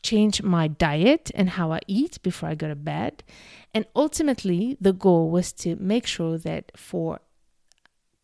change 0.02 0.42
my 0.42 0.68
diet 0.68 1.32
and 1.36 1.52
how 1.52 1.72
I 1.72 1.80
eat 1.88 2.22
before 2.24 2.50
I 2.50 2.56
go 2.56 2.68
to 2.68 2.76
bed. 2.76 3.24
And 3.74 3.86
ultimately, 3.96 4.78
the 4.80 4.94
goal 4.94 5.30
was 5.30 5.52
to 5.54 5.76
make 5.78 6.08
sure 6.08 6.38
that 6.38 6.72
for 6.76 7.20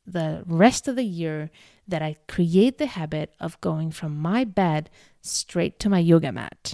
the 0.06 0.44
rest 0.46 0.88
of 0.88 0.96
the 0.96 1.04
year 1.04 1.50
that 1.88 2.02
I 2.02 2.18
create 2.28 2.78
the 2.78 2.86
habit 2.86 3.34
of 3.40 3.60
going 3.62 3.92
from 3.92 4.18
my 4.18 4.44
bed 4.44 4.90
straight 5.22 5.80
to 5.80 5.90
my 5.90 6.00
yoga 6.00 6.32
mat. 6.32 6.74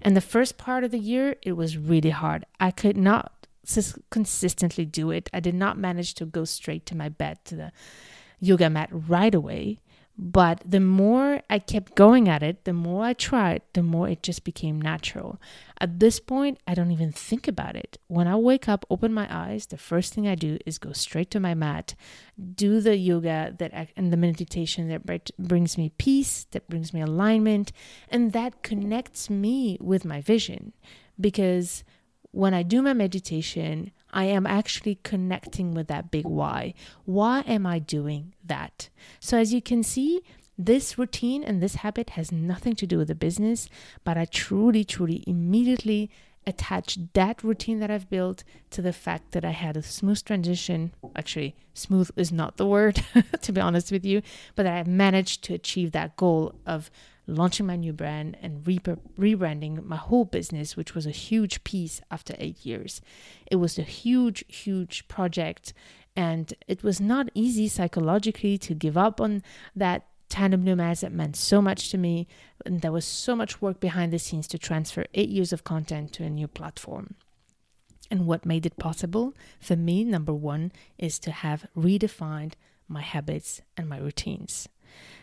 And 0.00 0.16
the 0.16 0.20
first 0.20 0.58
part 0.58 0.84
of 0.84 0.90
the 0.90 0.98
year, 0.98 1.36
it 1.42 1.52
was 1.52 1.78
really 1.78 2.10
hard. 2.10 2.44
I 2.60 2.70
could 2.70 2.96
not 2.96 3.46
consistently 4.10 4.84
do 4.84 5.10
it. 5.10 5.30
I 5.32 5.40
did 5.40 5.54
not 5.54 5.78
manage 5.78 6.14
to 6.14 6.26
go 6.26 6.44
straight 6.44 6.84
to 6.86 6.96
my 6.96 7.08
bed 7.08 7.44
to 7.46 7.56
the 7.56 7.72
yoga 8.38 8.68
mat 8.68 8.90
right 8.92 9.34
away. 9.34 9.78
But 10.16 10.62
the 10.64 10.78
more 10.78 11.42
I 11.50 11.58
kept 11.58 11.96
going 11.96 12.28
at 12.28 12.42
it, 12.42 12.64
the 12.64 12.72
more 12.72 13.04
I 13.04 13.14
tried, 13.14 13.62
the 13.72 13.82
more 13.82 14.08
it 14.08 14.22
just 14.22 14.44
became 14.44 14.80
natural. 14.80 15.40
At 15.80 15.98
this 15.98 16.20
point, 16.20 16.60
I 16.68 16.74
don't 16.74 16.92
even 16.92 17.10
think 17.10 17.48
about 17.48 17.74
it. 17.74 17.98
When 18.06 18.28
I 18.28 18.36
wake 18.36 18.68
up, 18.68 18.86
open 18.88 19.12
my 19.12 19.26
eyes, 19.28 19.66
the 19.66 19.76
first 19.76 20.14
thing 20.14 20.28
I 20.28 20.36
do 20.36 20.58
is 20.64 20.78
go 20.78 20.92
straight 20.92 21.32
to 21.32 21.40
my 21.40 21.54
mat, 21.54 21.96
do 22.54 22.80
the 22.80 22.96
yoga 22.96 23.56
that 23.58 23.74
I, 23.74 23.88
and 23.96 24.12
the 24.12 24.16
meditation 24.16 24.88
that 24.88 25.32
brings 25.36 25.76
me 25.76 25.90
peace, 25.98 26.46
that 26.52 26.68
brings 26.68 26.94
me 26.94 27.00
alignment, 27.00 27.72
and 28.08 28.32
that 28.32 28.62
connects 28.62 29.28
me 29.28 29.78
with 29.80 30.04
my 30.04 30.20
vision. 30.20 30.74
Because 31.20 31.82
when 32.30 32.54
I 32.54 32.62
do 32.62 32.82
my 32.82 32.92
meditation, 32.92 33.90
I 34.14 34.24
am 34.26 34.46
actually 34.46 35.00
connecting 35.02 35.74
with 35.74 35.88
that 35.88 36.10
big 36.10 36.24
why. 36.24 36.74
Why 37.04 37.40
am 37.40 37.66
I 37.66 37.80
doing 37.80 38.32
that? 38.44 38.88
So, 39.18 39.36
as 39.36 39.52
you 39.52 39.60
can 39.60 39.82
see, 39.82 40.22
this 40.56 40.96
routine 40.96 41.42
and 41.42 41.60
this 41.60 41.76
habit 41.76 42.10
has 42.10 42.30
nothing 42.30 42.76
to 42.76 42.86
do 42.86 42.98
with 42.98 43.08
the 43.08 43.16
business, 43.16 43.68
but 44.04 44.16
I 44.16 44.24
truly, 44.24 44.84
truly 44.84 45.24
immediately 45.26 46.10
attach 46.46 46.98
that 47.14 47.42
routine 47.42 47.80
that 47.80 47.90
I've 47.90 48.08
built 48.08 48.44
to 48.70 48.82
the 48.82 48.92
fact 48.92 49.32
that 49.32 49.44
I 49.44 49.50
had 49.50 49.76
a 49.76 49.82
smooth 49.82 50.22
transition. 50.24 50.92
Actually, 51.16 51.56
smooth 51.72 52.10
is 52.16 52.30
not 52.30 52.56
the 52.56 52.66
word, 52.66 53.04
to 53.42 53.52
be 53.52 53.60
honest 53.60 53.90
with 53.90 54.04
you, 54.04 54.22
but 54.54 54.62
that 54.62 54.86
I 54.86 54.88
managed 54.88 55.42
to 55.44 55.54
achieve 55.54 55.92
that 55.92 56.16
goal 56.16 56.54
of 56.66 56.90
launching 57.26 57.66
my 57.66 57.76
new 57.76 57.92
brand 57.92 58.36
and 58.42 58.66
re- 58.66 58.78
rebranding 58.78 59.84
my 59.84 59.96
whole 59.96 60.24
business, 60.24 60.76
which 60.76 60.94
was 60.94 61.06
a 61.06 61.10
huge 61.10 61.64
piece 61.64 62.00
after 62.10 62.34
eight 62.38 62.64
years. 62.64 63.00
It 63.46 63.56
was 63.56 63.78
a 63.78 63.82
huge, 63.82 64.44
huge 64.48 65.08
project, 65.08 65.72
and 66.16 66.52
it 66.68 66.82
was 66.82 67.00
not 67.00 67.30
easy 67.34 67.68
psychologically 67.68 68.58
to 68.58 68.74
give 68.74 68.96
up 68.96 69.20
on 69.20 69.42
that 69.74 70.06
tandem 70.28 70.64
nomads 70.64 71.00
that 71.00 71.12
meant 71.12 71.36
so 71.36 71.60
much 71.60 71.90
to 71.90 71.98
me. 71.98 72.26
And 72.64 72.80
there 72.80 72.92
was 72.92 73.04
so 73.04 73.36
much 73.36 73.60
work 73.60 73.80
behind 73.80 74.12
the 74.12 74.18
scenes 74.18 74.46
to 74.48 74.58
transfer 74.58 75.06
eight 75.14 75.28
years 75.28 75.52
of 75.52 75.64
content 75.64 76.12
to 76.14 76.24
a 76.24 76.30
new 76.30 76.48
platform. 76.48 77.14
And 78.10 78.26
what 78.26 78.46
made 78.46 78.66
it 78.66 78.78
possible 78.78 79.34
for 79.60 79.76
me, 79.76 80.04
number 80.04 80.34
one, 80.34 80.72
is 80.98 81.18
to 81.20 81.30
have 81.30 81.66
redefined 81.76 82.52
my 82.86 83.00
habits 83.00 83.62
and 83.76 83.88
my 83.88 83.98
routines. 83.98 84.68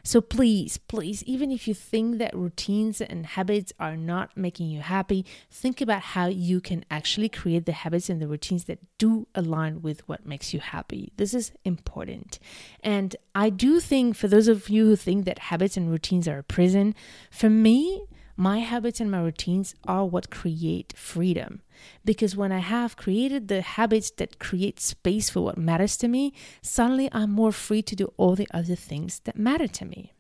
So 0.03 0.22
please, 0.22 0.77
please, 0.77 1.24
even 1.24 1.51
if 1.51 1.67
you 1.67 1.74
think 1.74 2.17
that 2.20 2.36
routines 2.36 3.01
and 3.01 3.25
habits 3.25 3.74
are 3.79 3.96
not 3.96 4.36
making 4.36 4.70
you 4.70 4.81
happy, 4.81 5.25
think 5.50 5.81
about 5.81 6.01
how 6.01 6.27
you 6.27 6.62
can 6.62 6.86
actually 6.89 7.29
create 7.29 7.65
the 7.65 7.72
habits 7.72 8.10
and 8.10 8.22
the 8.22 8.27
routines 8.27 8.65
that 8.65 8.79
do 8.98 9.27
align 9.36 9.81
with 9.81 10.08
what 10.08 10.25
makes 10.25 10.53
you 10.53 10.60
happy. 10.60 11.12
This 11.17 11.34
is 11.34 11.51
important. 11.65 12.39
And 12.84 13.15
I 13.36 13.50
do 13.50 13.79
think 13.79 14.15
for 14.15 14.27
those 14.27 14.48
of 14.48 14.70
you 14.70 14.86
who 14.86 14.96
think 14.96 15.25
that 15.25 15.39
habits 15.39 15.77
and 15.77 15.89
routines 15.89 16.27
are 16.27 16.39
a 16.39 16.43
prison, 16.43 16.96
for 17.29 17.50
me, 17.50 18.03
my 18.41 18.57
habits 18.57 19.00
and 19.00 19.12
my 19.12 19.21
routines 19.21 19.75
are 19.88 20.03
what 20.03 20.31
create 20.31 20.93
freedom. 20.98 21.62
Because 22.03 22.36
when 22.36 22.51
I 22.51 22.57
have 22.57 22.98
created 22.98 23.48
the 23.48 23.62
habits 23.62 24.10
that 24.17 24.39
create 24.39 24.79
space 24.79 25.29
for 25.29 25.41
what 25.41 25.60
matters 25.60 25.95
to 25.98 26.07
me, 26.07 26.33
suddenly 26.63 27.07
I'm 27.12 27.29
more 27.29 27.51
free 27.51 27.83
to 27.83 27.95
do 27.95 28.12
all 28.17 28.33
the 28.36 28.48
other 28.51 28.74
things 28.74 29.19
that 29.25 29.38
matter 29.38 29.67
to 29.67 29.86
me. 29.86 30.13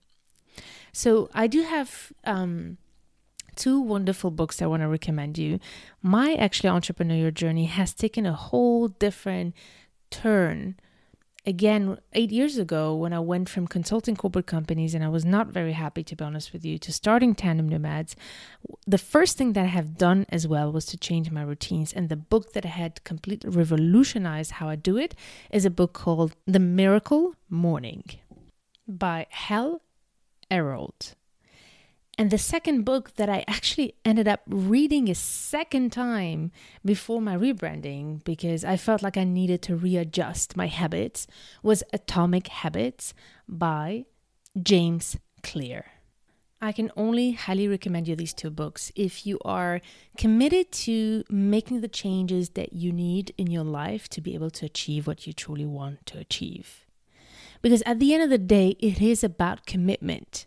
So 0.93 1.31
I 1.33 1.47
do 1.47 1.63
have 1.63 2.13
um, 2.23 2.77
two 3.55 3.81
wonderful 3.81 4.29
books 4.29 4.61
I 4.61 4.67
want 4.67 4.83
to 4.83 4.87
recommend 4.87 5.39
you. 5.39 5.59
My 6.03 6.35
actually 6.35 6.69
entrepreneurial 6.69 7.33
journey 7.33 7.65
has 7.65 7.91
taken 7.91 8.27
a 8.27 8.33
whole 8.33 8.87
different 8.87 9.55
turn 10.11 10.75
again, 11.45 11.97
eight 12.13 12.31
years 12.31 12.57
ago, 12.57 12.95
when 12.95 13.13
I 13.13 13.19
went 13.19 13.49
from 13.49 13.67
consulting 13.67 14.15
corporate 14.15 14.47
companies 14.47 14.93
and 14.93 15.03
I 15.03 15.09
was 15.09 15.25
not 15.25 15.47
very 15.47 15.73
happy, 15.73 16.03
to 16.03 16.15
be 16.15 16.23
honest 16.23 16.53
with 16.53 16.63
you, 16.63 16.77
to 16.79 16.93
starting 16.93 17.35
Tandem 17.35 17.67
Nomads, 17.67 18.15
the 18.85 18.97
first 18.97 19.37
thing 19.37 19.53
that 19.53 19.63
I 19.63 19.67
have 19.67 19.97
done 19.97 20.25
as 20.29 20.47
well 20.47 20.71
was 20.71 20.85
to 20.87 20.97
change 20.97 21.31
my 21.31 21.41
routines. 21.41 21.93
And 21.93 22.09
the 22.09 22.15
book 22.15 22.53
that 22.53 22.65
had 22.65 23.03
completely 23.03 23.49
revolutionized 23.49 24.51
how 24.51 24.69
I 24.69 24.75
do 24.75 24.97
it 24.97 25.15
is 25.51 25.65
a 25.65 25.69
book 25.69 25.93
called 25.93 26.35
The 26.45 26.59
Miracle 26.59 27.35
Morning 27.49 28.03
by 28.87 29.27
Hal 29.29 29.81
Elrod. 30.49 31.15
And 32.21 32.29
the 32.29 32.37
second 32.37 32.83
book 32.83 33.15
that 33.15 33.29
I 33.29 33.43
actually 33.47 33.95
ended 34.05 34.27
up 34.27 34.41
reading 34.45 35.09
a 35.09 35.15
second 35.15 35.91
time 35.91 36.51
before 36.85 37.19
my 37.19 37.35
rebranding 37.35 38.23
because 38.23 38.63
I 38.63 38.77
felt 38.77 39.01
like 39.01 39.17
I 39.17 39.23
needed 39.23 39.63
to 39.63 39.75
readjust 39.75 40.55
my 40.55 40.67
habits 40.67 41.25
was 41.63 41.81
Atomic 41.91 42.45
Habits 42.49 43.15
by 43.49 44.05
James 44.61 45.17
Clear. 45.41 45.85
I 46.61 46.71
can 46.73 46.91
only 46.95 47.31
highly 47.31 47.67
recommend 47.67 48.07
you 48.07 48.15
these 48.15 48.35
two 48.35 48.51
books 48.51 48.91
if 48.95 49.25
you 49.25 49.39
are 49.43 49.81
committed 50.15 50.71
to 50.73 51.23
making 51.27 51.81
the 51.81 51.87
changes 51.87 52.49
that 52.51 52.73
you 52.73 52.91
need 52.91 53.33
in 53.35 53.49
your 53.49 53.63
life 53.63 54.07
to 54.09 54.21
be 54.21 54.35
able 54.35 54.51
to 54.51 54.67
achieve 54.67 55.07
what 55.07 55.25
you 55.25 55.33
truly 55.33 55.65
want 55.65 56.05
to 56.05 56.19
achieve. 56.19 56.85
Because 57.63 57.81
at 57.87 57.97
the 57.97 58.13
end 58.13 58.21
of 58.21 58.29
the 58.29 58.37
day, 58.37 58.75
it 58.79 59.01
is 59.01 59.23
about 59.23 59.65
commitment 59.65 60.45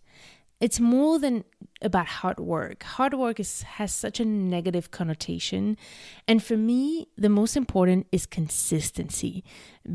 it's 0.64 0.80
more 0.80 1.18
than 1.18 1.44
about 1.82 2.06
hard 2.06 2.40
work. 2.40 2.84
Hard 2.84 3.12
work 3.12 3.38
is, 3.38 3.60
has 3.76 3.92
such 3.92 4.18
a 4.18 4.24
negative 4.24 4.90
connotation. 4.90 5.76
And 6.26 6.42
for 6.42 6.56
me, 6.56 7.08
the 7.18 7.28
most 7.28 7.54
important 7.54 8.06
is 8.10 8.24
consistency. 8.24 9.44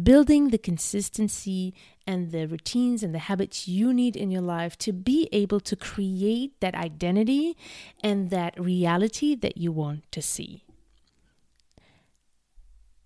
Building 0.04 0.50
the 0.50 0.60
consistency 0.60 1.74
and 2.06 2.32
the 2.32 2.46
routines 2.46 3.02
and 3.02 3.16
the 3.16 3.26
habits 3.30 3.68
you 3.68 3.92
need 3.92 4.16
in 4.16 4.30
your 4.30 4.44
life 4.44 4.78
to 4.86 4.94
be 4.94 5.28
able 5.32 5.60
to 5.62 5.76
create 5.76 6.60
that 6.60 6.76
identity 6.76 7.58
and 8.04 8.30
that 8.30 8.54
reality 8.60 9.34
that 9.34 9.58
you 9.58 9.72
want 9.72 10.04
to 10.12 10.22
see. 10.22 10.69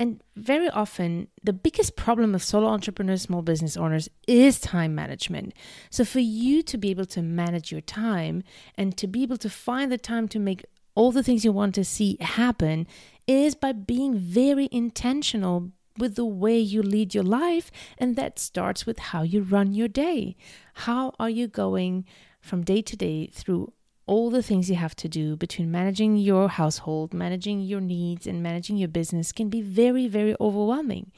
And 0.03 0.21
very 0.35 0.69
often, 0.69 1.29
the 1.41 1.53
biggest 1.53 1.95
problem 1.95 2.35
of 2.35 2.43
solo 2.43 2.67
entrepreneurs, 2.67 3.21
small 3.21 3.41
business 3.41 3.77
owners 3.77 4.09
is 4.27 4.59
time 4.59 4.93
management. 4.93 5.53
So, 5.89 6.03
for 6.03 6.19
you 6.19 6.61
to 6.63 6.77
be 6.77 6.89
able 6.89 7.05
to 7.05 7.21
manage 7.21 7.71
your 7.71 7.79
time 7.79 8.43
and 8.75 8.97
to 8.97 9.07
be 9.07 9.23
able 9.23 9.37
to 9.37 9.49
find 9.49 9.89
the 9.89 9.97
time 9.97 10.27
to 10.27 10.39
make 10.39 10.65
all 10.93 11.13
the 11.13 11.23
things 11.23 11.45
you 11.45 11.53
want 11.53 11.73
to 11.75 11.85
see 11.85 12.17
happen 12.19 12.85
is 13.27 13.55
by 13.55 13.71
being 13.71 14.17
very 14.17 14.67
intentional 14.73 15.71
with 15.97 16.15
the 16.15 16.25
way 16.25 16.59
you 16.59 16.83
lead 16.83 17.15
your 17.15 17.23
life. 17.23 17.71
And 17.97 18.17
that 18.17 18.39
starts 18.39 18.85
with 18.85 18.99
how 18.99 19.21
you 19.21 19.41
run 19.41 19.73
your 19.73 19.87
day. 19.87 20.35
How 20.73 21.13
are 21.17 21.29
you 21.29 21.47
going 21.47 22.03
from 22.41 22.65
day 22.65 22.81
to 22.81 22.97
day 22.97 23.27
through 23.27 23.71
all 24.05 24.29
the 24.29 24.43
things 24.43 24.69
you 24.69 24.75
have 24.75 24.95
to 24.97 25.07
do 25.07 25.35
between 25.35 25.71
managing 25.71 26.17
your 26.17 26.49
household, 26.49 27.13
managing 27.13 27.61
your 27.61 27.81
needs, 27.81 28.27
and 28.27 28.43
managing 28.43 28.77
your 28.77 28.89
business 28.89 29.31
can 29.31 29.49
be 29.49 29.61
very, 29.61 30.07
very 30.07 30.35
overwhelming. 30.39 31.11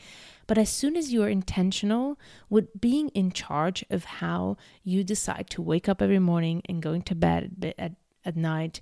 But 0.48 0.58
as 0.58 0.70
soon 0.70 0.96
as 0.96 1.12
you 1.12 1.24
are 1.24 1.30
intentional 1.30 2.20
with 2.50 2.80
being 2.80 3.10
in 3.10 3.32
charge 3.32 3.84
of 3.89 4.06
how 4.06 4.58
you 4.84 5.04
decide 5.04 5.50
to 5.51 5.62
wake 5.62 5.89
up 5.89 6.01
every 6.01 6.20
morning 6.20 6.62
and 6.70 6.82
going 6.82 7.01
to 7.04 7.15
bed 7.15 7.74
at, 7.80 7.94
at 8.24 8.36
night, 8.36 8.80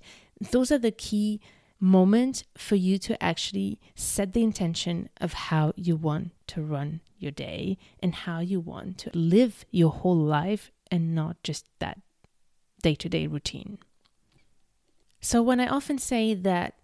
those 0.50 0.70
are 0.70 0.78
the 0.78 0.90
key 0.90 1.40
moments 1.80 2.44
for 2.56 2.76
you 2.76 2.98
to 2.98 3.22
actually 3.22 3.80
set 3.94 4.32
the 4.32 4.42
intention 4.42 5.08
of 5.20 5.32
how 5.32 5.72
you 5.76 5.96
want 5.96 6.32
to 6.46 6.62
run 6.62 7.00
your 7.18 7.32
day 7.32 7.78
and 8.00 8.14
how 8.14 8.40
you 8.40 8.60
want 8.60 8.98
to 8.98 9.10
live 9.14 9.64
your 9.70 9.90
whole 9.90 10.16
life 10.16 10.70
and 10.90 11.14
not 11.14 11.42
just 11.42 11.66
that 11.78 12.00
day 12.82 12.94
to 12.94 13.08
day 13.08 13.26
routine. 13.26 13.78
So, 15.24 15.40
when 15.40 15.58
I 15.58 15.68
often 15.68 15.96
say 15.96 16.34
that 16.34 16.74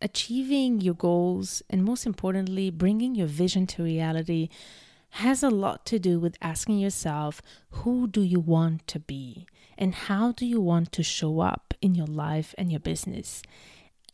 achieving 0.00 0.80
your 0.80 0.94
goals 0.94 1.62
and 1.68 1.84
most 1.84 2.06
importantly, 2.06 2.70
bringing 2.70 3.14
your 3.14 3.26
vision 3.26 3.66
to 3.66 3.82
reality 3.82 4.48
has 5.10 5.42
a 5.42 5.50
lot 5.50 5.84
to 5.84 5.98
do 5.98 6.18
with 6.18 6.38
asking 6.40 6.78
yourself 6.78 7.42
who 7.82 8.08
do 8.08 8.22
you 8.22 8.40
want 8.40 8.86
to 8.86 8.98
be 8.98 9.46
and 9.76 9.94
how 9.94 10.32
do 10.32 10.46
you 10.46 10.62
want 10.62 10.92
to 10.92 11.02
show 11.02 11.40
up 11.40 11.74
in 11.82 11.94
your 11.94 12.06
life 12.06 12.54
and 12.56 12.70
your 12.70 12.80
business. 12.80 13.42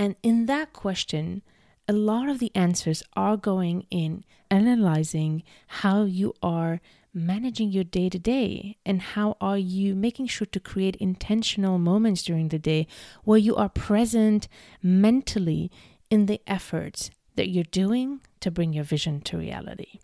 And 0.00 0.16
in 0.24 0.46
that 0.46 0.72
question, 0.72 1.42
a 1.86 1.92
lot 1.92 2.28
of 2.28 2.40
the 2.40 2.50
answers 2.56 3.04
are 3.14 3.36
going 3.36 3.86
in 3.88 4.24
analyzing 4.50 5.44
how 5.68 6.02
you 6.02 6.34
are 6.42 6.80
managing 7.14 7.70
your 7.70 7.84
day 7.84 8.08
to 8.08 8.18
day 8.18 8.78
and 8.86 9.02
how 9.02 9.36
are 9.40 9.58
you 9.58 9.94
making 9.94 10.26
sure 10.26 10.46
to 10.46 10.60
create 10.60 10.96
intentional 10.96 11.78
moments 11.78 12.22
during 12.22 12.48
the 12.48 12.58
day 12.58 12.86
where 13.24 13.38
you 13.38 13.54
are 13.56 13.68
present 13.68 14.48
mentally 14.82 15.70
in 16.10 16.26
the 16.26 16.40
efforts 16.46 17.10
that 17.36 17.48
you're 17.48 17.64
doing 17.64 18.20
to 18.40 18.50
bring 18.50 18.72
your 18.72 18.84
vision 18.84 19.20
to 19.20 19.36
reality. 19.36 20.00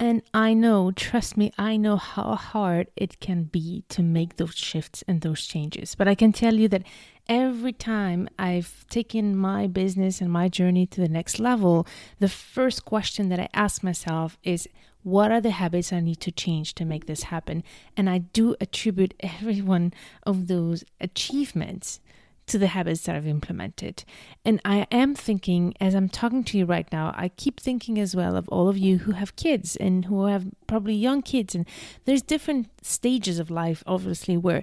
And 0.00 0.22
I 0.32 0.54
know, 0.54 0.92
trust 0.92 1.36
me, 1.36 1.52
I 1.58 1.76
know 1.76 1.96
how 1.96 2.36
hard 2.36 2.88
it 2.94 3.18
can 3.18 3.44
be 3.44 3.84
to 3.88 4.02
make 4.02 4.36
those 4.36 4.54
shifts 4.54 5.02
and 5.08 5.20
those 5.22 5.44
changes. 5.44 5.96
But 5.96 6.06
I 6.06 6.14
can 6.14 6.32
tell 6.32 6.54
you 6.54 6.68
that 6.68 6.84
every 7.28 7.72
time 7.72 8.28
I've 8.38 8.86
taken 8.88 9.36
my 9.36 9.66
business 9.66 10.20
and 10.20 10.30
my 10.30 10.48
journey 10.48 10.86
to 10.86 11.00
the 11.00 11.08
next 11.08 11.38
level, 11.38 11.86
the 12.18 12.28
first 12.28 12.84
question 12.84 13.28
that 13.28 13.40
I 13.40 13.48
ask 13.52 13.82
myself 13.82 14.38
is 14.42 14.68
what 15.02 15.30
are 15.30 15.40
the 15.40 15.50
habits 15.50 15.92
I 15.92 16.00
need 16.00 16.20
to 16.20 16.32
change 16.32 16.74
to 16.74 16.84
make 16.84 17.06
this 17.06 17.24
happen? 17.24 17.62
And 17.96 18.10
I 18.10 18.18
do 18.18 18.56
attribute 18.60 19.14
every 19.20 19.60
one 19.60 19.92
of 20.24 20.48
those 20.48 20.84
achievements 21.00 22.00
to 22.48 22.58
the 22.58 22.68
habits 22.68 23.02
that 23.02 23.14
I've 23.14 23.26
implemented. 23.26 24.04
And 24.44 24.60
I 24.64 24.86
am 24.90 25.14
thinking, 25.14 25.74
as 25.80 25.94
I'm 25.94 26.08
talking 26.08 26.44
to 26.44 26.58
you 26.58 26.64
right 26.64 26.90
now, 26.90 27.14
I 27.16 27.28
keep 27.28 27.60
thinking 27.60 27.98
as 27.98 28.16
well 28.16 28.36
of 28.36 28.48
all 28.48 28.68
of 28.68 28.78
you 28.78 28.98
who 28.98 29.12
have 29.12 29.36
kids 29.36 29.76
and 29.76 30.06
who 30.06 30.24
have 30.24 30.46
probably 30.66 30.94
young 30.94 31.20
kids. 31.20 31.54
And 31.54 31.66
there's 32.06 32.22
different 32.22 32.68
stages 32.82 33.38
of 33.38 33.50
life, 33.50 33.84
obviously, 33.86 34.38
where 34.38 34.62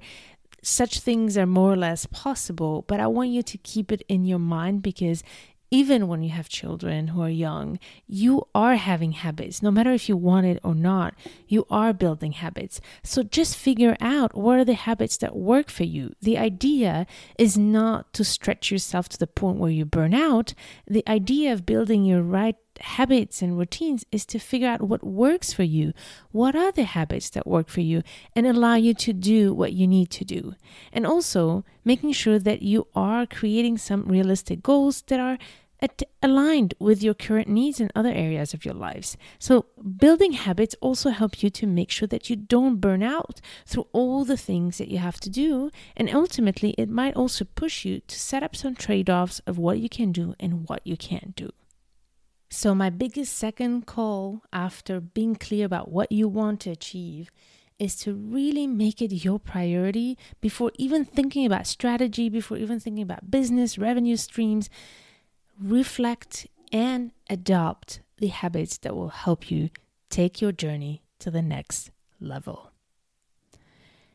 such 0.66 1.00
things 1.00 1.38
are 1.38 1.46
more 1.46 1.72
or 1.72 1.76
less 1.76 2.08
possible. 2.08 2.84
But 2.88 3.00
I 3.00 3.06
want 3.06 3.30
you 3.30 3.44
to 3.44 3.58
keep 3.60 3.92
it 3.92 4.02
in 4.10 4.26
your 4.26 4.40
mind 4.40 4.82
because 4.82 5.24
even 5.70 6.08
when 6.08 6.24
you 6.24 6.30
have 6.30 6.50
children 6.50 7.10
who 7.10 7.22
are 7.22 7.30
young, 7.30 7.78
you 8.08 8.48
are 8.56 8.76
having 8.76 9.12
habits. 9.12 9.62
No 9.62 9.70
matter 9.70 9.92
if 9.92 10.10
you 10.10 10.18
want 10.18 10.48
it 10.48 10.60
or 10.64 10.74
not, 10.74 11.14
you 11.48 11.68
are 11.70 11.94
building 11.94 12.32
habits. 12.32 12.82
So 13.04 13.22
just 13.22 13.56
figure 13.58 13.96
out 14.00 14.36
what 14.36 14.58
are 14.58 14.66
the 14.66 14.74
habits 14.74 15.18
that 15.18 15.36
work 15.36 15.70
for 15.70 15.84
you. 15.84 16.14
The 16.20 16.38
idea 16.38 17.06
is 17.38 17.58
not 17.58 18.12
to 18.14 18.24
stretch 18.24 18.72
yourself 18.72 19.08
to 19.10 19.20
the 19.20 19.28
point 19.28 19.58
where 19.58 19.72
you 19.72 19.86
burn 19.86 20.14
out. 20.14 20.56
The 20.88 21.08
idea 21.08 21.54
of 21.54 21.66
building 21.66 22.06
your 22.06 22.24
right 22.24 22.56
habits 22.80 23.42
and 23.42 23.58
routines 23.58 24.06
is 24.12 24.26
to 24.28 24.40
figure 24.40 24.68
out 24.68 24.82
what 24.82 25.04
works 25.04 25.54
for 25.54 25.64
you. 25.64 25.94
What 26.32 26.56
are 26.56 26.72
the 26.72 26.84
habits 26.84 27.30
that 27.32 27.48
work 27.48 27.70
for 27.70 27.82
you 27.82 28.04
and 28.36 28.46
allow 28.46 28.76
you 28.76 28.94
to 28.94 29.14
do 29.14 29.54
what 29.54 29.74
you 29.74 29.88
need 29.88 30.10
to 30.12 30.26
do? 30.26 30.56
And 30.92 31.06
also 31.06 31.64
making 31.84 32.14
sure 32.14 32.40
that 32.40 32.62
you 32.62 32.88
are 32.96 33.26
creating 33.26 33.78
some 33.78 34.04
realistic 34.04 34.62
goals 34.64 35.02
that 35.04 35.20
are 35.20 35.38
at- 35.82 36.04
aligned 36.22 36.74
with 36.80 37.04
your 37.04 37.14
current 37.14 37.48
needs 37.48 37.80
in 37.80 37.92
other 37.96 38.12
areas 38.12 38.54
of 38.54 38.66
your 38.66 38.74
lives. 38.74 39.18
So, 39.40 39.66
building 39.98 40.34
habits 40.34 40.76
also 40.82 41.10
help 41.10 41.44
you 41.44 41.50
to 41.52 41.68
make 41.68 41.92
sure 41.92 42.08
that 42.08 42.30
you 42.30 42.36
don't 42.36 42.82
burn 42.82 43.04
out 43.04 43.42
through 43.66 43.88
all 43.92 44.26
the 44.26 44.38
things 44.38 44.78
that 44.78 44.88
you 44.88 44.98
have 44.98 45.20
to 45.22 45.30
do. 45.30 45.72
And 45.96 46.10
ultimately, 46.14 46.72
it 46.78 46.90
might 46.90 47.16
also 47.16 47.46
push 47.46 47.86
you 47.86 48.02
to 48.08 48.20
set 48.20 48.44
up 48.44 48.56
some 48.56 48.76
trade 48.76 49.10
offs 49.10 49.40
of 49.46 49.58
what 49.58 49.80
you 49.80 49.90
can 49.90 50.12
do 50.12 50.36
and 50.40 50.68
what 50.68 50.82
you 50.86 50.98
can't 50.98 51.36
do. 51.36 51.52
So, 52.58 52.74
my 52.74 52.90
biggest 52.90 53.38
second 53.38 53.86
call 53.86 54.42
after 54.54 55.02
being 55.02 55.36
clear 55.36 55.66
about 55.66 55.92
what 55.92 56.10
you 56.10 56.30
want 56.30 56.62
to 56.62 56.70
achieve 56.70 57.30
is 57.80 57.98
to 57.98 58.14
really 58.14 58.66
make 58.66 59.02
it 59.02 59.12
your 59.12 59.40
priority 59.40 60.18
before 60.40 60.72
even 60.76 61.04
thinking 61.04 61.46
about 61.46 61.68
strategy, 61.68 62.30
before 62.30 62.56
even 62.56 62.80
thinking 62.80 63.04
about 63.04 63.30
business, 63.30 63.78
revenue 63.78 64.16
streams. 64.16 64.70
Reflect 65.62 66.48
and 66.72 67.12
adopt 67.30 68.00
the 68.20 68.28
habits 68.28 68.78
that 68.78 68.96
will 68.96 69.10
help 69.10 69.52
you 69.52 69.70
take 70.10 70.40
your 70.42 70.54
journey 70.54 71.04
to 71.20 71.30
the 71.30 71.42
next 71.42 71.92
level. 72.22 72.72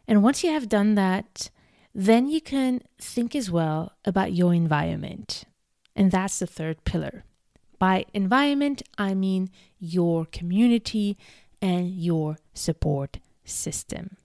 And 0.09 0.23
once 0.23 0.43
you 0.43 0.51
have 0.51 0.67
done 0.67 0.95
that, 0.95 1.51
then 1.95 2.31
you 2.31 2.41
can 2.41 2.81
think 2.99 3.37
as 3.37 3.51
well 3.51 3.93
about 4.07 4.33
your 4.33 4.55
environment. 4.55 5.45
And 5.95 6.11
that's 6.11 6.39
the 6.39 6.47
third 6.47 6.87
pillar. 6.87 7.25
By 7.81 8.05
environment, 8.13 8.83
I 8.99 9.15
mean 9.15 9.51
your 9.79 10.27
community 10.27 11.17
and 11.63 11.91
your 11.91 12.37
support 12.53 13.21
system. 13.43 14.19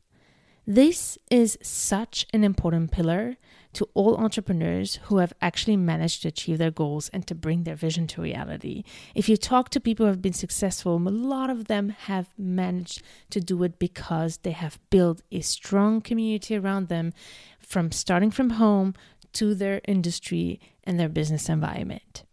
This 0.67 1.17
is 1.31 1.57
such 1.61 2.27
an 2.33 2.43
important 2.43 2.91
pillar 2.91 3.37
to 3.73 3.87
all 3.93 4.17
entrepreneurs 4.17 4.99
who 5.03 5.19
have 5.19 5.31
actually 5.41 5.77
managed 5.77 6.23
to 6.23 6.27
achieve 6.27 6.57
their 6.57 6.71
goals 6.71 7.09
and 7.13 7.25
to 7.27 7.35
bring 7.35 7.63
their 7.63 7.75
vision 7.75 8.07
to 8.07 8.21
reality. 8.21 8.83
If 9.13 9.29
you 9.29 9.37
talk 9.37 9.69
to 9.69 9.79
people 9.79 10.05
who 10.05 10.11
have 10.11 10.21
been 10.21 10.33
successful, 10.33 10.95
a 10.97 11.09
lot 11.09 11.49
of 11.49 11.65
them 11.65 11.89
have 11.89 12.33
managed 12.37 13.03
to 13.29 13.39
do 13.39 13.63
it 13.63 13.79
because 13.79 14.37
they 14.37 14.51
have 14.51 14.79
built 14.89 15.21
a 15.31 15.39
strong 15.39 16.01
community 16.01 16.57
around 16.57 16.89
them 16.89 17.13
from 17.59 17.93
starting 17.93 18.31
from 18.31 18.51
home 18.51 18.95
to 19.33 19.55
their 19.55 19.79
industry 19.87 20.59
and 20.83 20.99
their 20.99 21.09
business 21.09 21.47
environment 21.47 22.25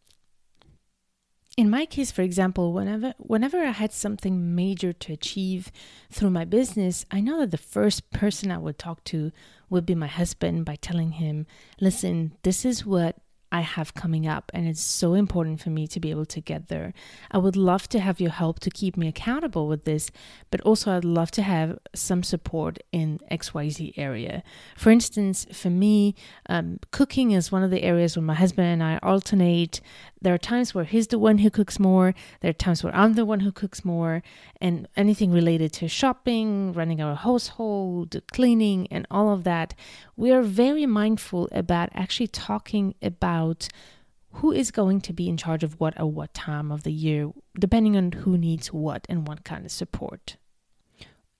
in 1.57 1.69
my 1.69 1.85
case 1.85 2.11
for 2.11 2.23
example 2.23 2.73
whenever 2.73 3.13
whenever 3.19 3.59
i 3.59 3.71
had 3.71 3.93
something 3.93 4.55
major 4.55 4.93
to 4.93 5.13
achieve 5.13 5.71
through 6.11 6.31
my 6.31 6.45
business 6.45 7.05
i 7.11 7.21
know 7.21 7.41
that 7.41 7.51
the 7.51 7.59
first 7.59 8.11
person 8.11 8.51
i 8.51 8.59
would 8.59 8.79
talk 8.79 9.03
to 9.05 9.31
would 9.69 9.85
be 9.85 9.95
my 9.95 10.07
husband 10.07 10.65
by 10.65 10.77
telling 10.77 11.13
him 11.13 11.47
listen 11.81 12.33
this 12.43 12.65
is 12.65 12.87
what 12.87 13.17
I 13.53 13.61
have 13.61 13.93
coming 13.93 14.27
up, 14.27 14.51
and 14.55 14.67
it's 14.67 14.81
so 14.81 15.13
important 15.13 15.61
for 15.61 15.69
me 15.69 15.87
to 15.89 16.01
be 16.01 16.11
able 16.11 16.25
to 16.25 16.41
get 16.41 16.69
there. 16.69 16.95
I 17.31 17.37
would 17.37 17.55
love 17.55 17.87
to 17.91 18.01
have 18.01 18.19
your 18.19 18.31
help 18.31 18.61
to 18.61 18.71
keep 18.71 18.97
me 18.97 19.09
accountable 19.09 19.69
with 19.69 19.85
this, 19.85 20.11
but 20.51 20.63
also 20.63 20.97
I'd 20.97 21.05
love 21.05 21.31
to 21.33 21.43
have 21.43 21.79
some 21.95 22.23
support 22.23 22.79
in 22.93 23.21
XYZ 23.31 23.93
area. 23.99 24.43
For 24.79 24.91
instance, 24.91 25.47
for 25.53 25.69
me, 25.69 26.15
um, 26.49 26.81
cooking 26.93 27.33
is 27.33 27.53
one 27.53 27.63
of 27.63 27.71
the 27.71 27.83
areas 27.83 28.17
where 28.17 28.25
my 28.25 28.35
husband 28.35 28.69
and 28.69 28.83
I 28.83 28.99
alternate. 29.03 29.83
There 30.23 30.33
are 30.33 30.39
times 30.39 30.75
where 30.75 30.85
he's 30.85 31.09
the 31.09 31.19
one 31.19 31.39
who 31.39 31.51
cooks 31.51 31.79
more, 31.79 32.15
there 32.41 32.51
are 32.51 32.55
times 32.55 32.83
where 32.83 32.97
I'm 32.97 33.15
the 33.15 33.27
one 33.27 33.41
who 33.41 33.53
cooks 33.53 33.85
more, 33.85 34.23
and 34.63 34.89
anything 34.97 35.31
related 35.31 35.75
to 35.75 35.89
shopping, 35.89 36.73
running 36.73 37.03
our 37.03 37.17
household, 37.17 38.17
cleaning, 38.33 38.87
and 38.91 39.07
all 39.11 39.31
of 39.31 39.45
that, 39.45 39.75
we 40.17 40.31
are 40.31 40.43
very 40.43 40.87
mindful 40.87 41.49
about 41.53 41.91
actually 41.93 42.29
talking 42.29 42.95
about 43.03 43.42
who 44.37 44.51
is 44.51 44.71
going 44.71 45.01
to 45.03 45.13
be 45.13 45.29
in 45.29 45.37
charge 45.37 45.63
of 45.63 45.79
what 45.79 45.97
at 45.99 46.09
what 46.09 46.33
time 46.33 46.73
of 46.73 46.83
the 46.83 46.93
year, 46.93 47.31
depending 47.59 47.97
on 47.97 48.13
who 48.13 48.39
needs 48.39 48.73
what 48.73 49.07
and 49.09 49.27
what 49.29 49.45
kind 49.45 49.65
of 49.65 49.73
support 49.73 50.37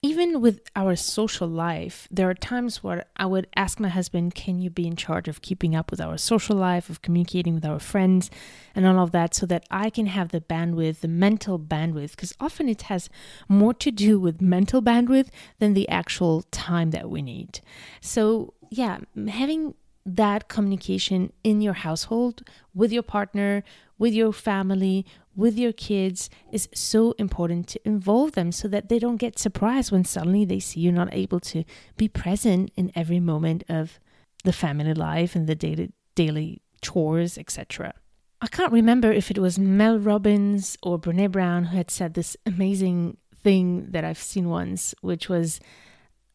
even 0.03 0.41
with 0.41 0.59
our 0.75 0.97
social 0.97 1.47
life, 1.47 2.09
there 2.11 2.29
are 2.29 2.33
times 2.33 2.83
where 2.83 3.05
I 3.15 3.25
would 3.25 3.47
ask 3.55 3.79
my 3.79 3.87
husband, 3.87 4.35
Can 4.35 4.59
you 4.59 4.69
be 4.69 4.85
in 4.85 4.97
charge 4.97 5.29
of 5.29 5.41
keeping 5.41 5.73
up 5.75 5.89
with 5.89 6.01
our 6.01 6.17
social 6.17 6.57
life, 6.57 6.89
of 6.89 7.01
communicating 7.01 7.55
with 7.55 7.65
our 7.65 7.79
friends, 7.79 8.29
and 8.75 8.85
all 8.85 8.99
of 9.01 9.11
that, 9.11 9.33
so 9.33 9.45
that 9.45 9.63
I 9.71 9.89
can 9.89 10.07
have 10.07 10.29
the 10.29 10.41
bandwidth, 10.41 10.99
the 10.99 11.07
mental 11.07 11.57
bandwidth? 11.57 12.11
Because 12.11 12.35
often 12.37 12.67
it 12.67 12.83
has 12.83 13.09
more 13.47 13.73
to 13.75 13.91
do 13.91 14.19
with 14.19 14.41
mental 14.41 14.81
bandwidth 14.81 15.29
than 15.59 15.73
the 15.73 15.87
actual 15.87 16.41
time 16.51 16.91
that 16.91 17.09
we 17.09 17.21
need. 17.21 17.61
So, 18.01 18.55
yeah, 18.69 18.97
having 19.29 19.73
that 20.05 20.49
communication 20.49 21.31
in 21.43 21.61
your 21.61 21.73
household 21.73 22.43
with 22.73 22.91
your 22.91 23.03
partner, 23.03 23.63
with 23.97 24.13
your 24.13 24.33
family, 24.33 25.05
with 25.35 25.57
your 25.57 25.71
kids 25.71 26.29
is 26.51 26.67
so 26.73 27.13
important 27.17 27.67
to 27.67 27.87
involve 27.87 28.33
them 28.33 28.51
so 28.51 28.67
that 28.67 28.89
they 28.89 28.99
don't 28.99 29.17
get 29.17 29.39
surprised 29.39 29.91
when 29.91 30.05
suddenly 30.05 30.45
they 30.45 30.59
see 30.59 30.81
you're 30.81 30.93
not 30.93 31.13
able 31.13 31.39
to 31.39 31.63
be 31.97 32.07
present 32.07 32.71
in 32.75 32.91
every 32.95 33.19
moment 33.19 33.63
of 33.69 33.99
the 34.43 34.53
family 34.53 34.93
life 34.93 35.35
and 35.35 35.47
the 35.47 35.55
daily 35.55 35.91
daily 36.15 36.61
chores, 36.81 37.37
etc. 37.37 37.93
I 38.41 38.47
can't 38.47 38.73
remember 38.73 39.11
if 39.11 39.31
it 39.31 39.39
was 39.39 39.57
Mel 39.57 39.97
Robbins 39.97 40.77
or 40.83 40.99
Brene 40.99 41.31
Brown 41.31 41.65
who 41.65 41.77
had 41.77 41.89
said 41.89 42.13
this 42.13 42.35
amazing 42.45 43.17
thing 43.41 43.87
that 43.91 44.03
I've 44.03 44.21
seen 44.21 44.49
once, 44.49 44.93
which 45.01 45.29
was 45.29 45.59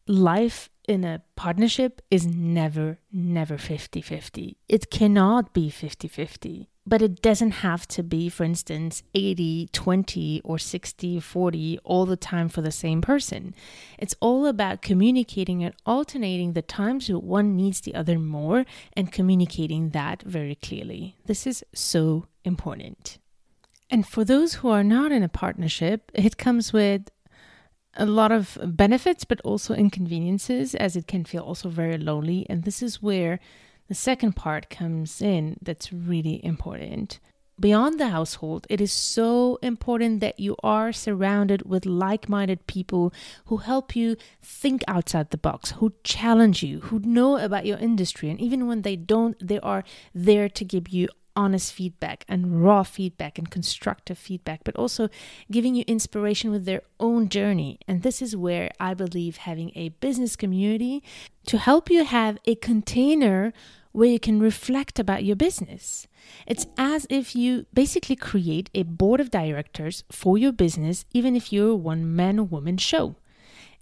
life 0.07 0.69
in 0.89 1.03
a 1.03 1.21
partnership 1.35 2.01
is 2.09 2.25
never, 2.25 2.97
never 3.11 3.57
50 3.57 4.01
50. 4.01 4.57
It 4.67 4.89
cannot 4.89 5.53
be 5.53 5.69
50 5.69 6.07
50. 6.07 6.69
But 6.85 7.03
it 7.03 7.21
doesn't 7.21 7.51
have 7.51 7.87
to 7.89 8.01
be, 8.01 8.29
for 8.29 8.43
instance, 8.43 9.03
80 9.13 9.69
20 9.71 10.41
or 10.43 10.57
60 10.57 11.19
40 11.19 11.79
all 11.83 12.07
the 12.07 12.17
time 12.17 12.49
for 12.49 12.61
the 12.61 12.71
same 12.71 13.01
person. 13.01 13.53
It's 13.99 14.15
all 14.19 14.47
about 14.47 14.81
communicating 14.81 15.63
and 15.63 15.75
alternating 15.85 16.53
the 16.53 16.63
times 16.63 17.07
one 17.09 17.55
needs 17.55 17.81
the 17.81 17.93
other 17.93 18.17
more 18.17 18.65
and 18.93 19.11
communicating 19.11 19.89
that 19.89 20.23
very 20.23 20.55
clearly. 20.55 21.15
This 21.27 21.45
is 21.45 21.63
so 21.73 22.25
important. 22.43 23.19
And 23.91 24.07
for 24.07 24.23
those 24.23 24.55
who 24.55 24.69
are 24.69 24.83
not 24.83 25.11
in 25.11 25.23
a 25.23 25.29
partnership, 25.29 26.11
it 26.15 26.37
comes 26.37 26.73
with 26.73 27.09
a 27.95 28.05
lot 28.05 28.31
of 28.31 28.57
benefits, 28.63 29.25
but 29.25 29.41
also 29.41 29.73
inconveniences, 29.73 30.75
as 30.75 30.95
it 30.95 31.07
can 31.07 31.25
feel 31.25 31.43
also 31.43 31.69
very 31.69 31.97
lonely. 31.97 32.45
And 32.49 32.63
this 32.63 32.81
is 32.81 33.01
where 33.01 33.39
the 33.87 33.95
second 33.95 34.35
part 34.35 34.69
comes 34.69 35.21
in 35.21 35.57
that's 35.61 35.91
really 35.91 36.43
important. 36.45 37.19
Beyond 37.59 37.99
the 37.99 38.07
household, 38.07 38.65
it 38.69 38.79
is 38.79 38.91
so 38.91 39.59
important 39.61 40.21
that 40.21 40.39
you 40.39 40.55
are 40.63 40.93
surrounded 40.93 41.63
with 41.63 41.85
like 41.85 42.29
minded 42.29 42.67
people 42.67 43.11
who 43.47 43.57
help 43.57 43.97
you 43.97 44.15
think 44.41 44.81
outside 44.87 45.31
the 45.31 45.37
box, 45.37 45.71
who 45.71 45.93
challenge 46.03 46.63
you, 46.63 46.79
who 46.79 46.99
know 46.99 47.37
about 47.37 47.65
your 47.65 47.77
industry. 47.77 48.29
And 48.29 48.39
even 48.39 48.67
when 48.67 48.83
they 48.83 48.95
don't, 48.95 49.35
they 49.45 49.59
are 49.59 49.83
there 50.15 50.47
to 50.47 50.63
give 50.63 50.87
you 50.87 51.09
honest 51.39 51.71
feedback 51.71 52.25
and 52.27 52.61
raw 52.61 52.83
feedback 52.83 53.37
and 53.37 53.49
constructive 53.49 54.17
feedback, 54.17 54.59
but 54.65 54.75
also 54.75 55.07
giving 55.49 55.73
you 55.73 55.85
inspiration 55.87 56.51
with 56.51 56.65
their 56.65 56.81
own 56.99 57.29
journey. 57.29 57.79
And 57.87 58.03
this 58.03 58.21
is 58.21 58.35
where 58.35 58.69
I 58.77 58.93
believe 58.93 59.37
having 59.37 59.71
a 59.73 59.95
business 60.05 60.35
community 60.35 61.01
to 61.45 61.57
help 61.57 61.89
you 61.89 62.03
have 62.03 62.37
a 62.43 62.55
container 62.55 63.53
where 63.93 64.09
you 64.09 64.19
can 64.19 64.41
reflect 64.41 64.99
about 64.99 65.23
your 65.23 65.37
business. 65.37 66.07
It's 66.45 66.67
as 66.77 67.07
if 67.09 67.35
you 67.37 67.65
basically 67.73 68.17
create 68.17 68.69
a 68.75 68.83
board 68.83 69.21
of 69.21 69.31
directors 69.31 70.03
for 70.11 70.37
your 70.37 70.51
business, 70.51 71.05
even 71.13 71.37
if 71.37 71.53
you're 71.53 71.71
a 71.71 71.75
one 71.75 72.15
man 72.15 72.37
or 72.37 72.43
woman 72.43 72.77
show. 72.77 73.15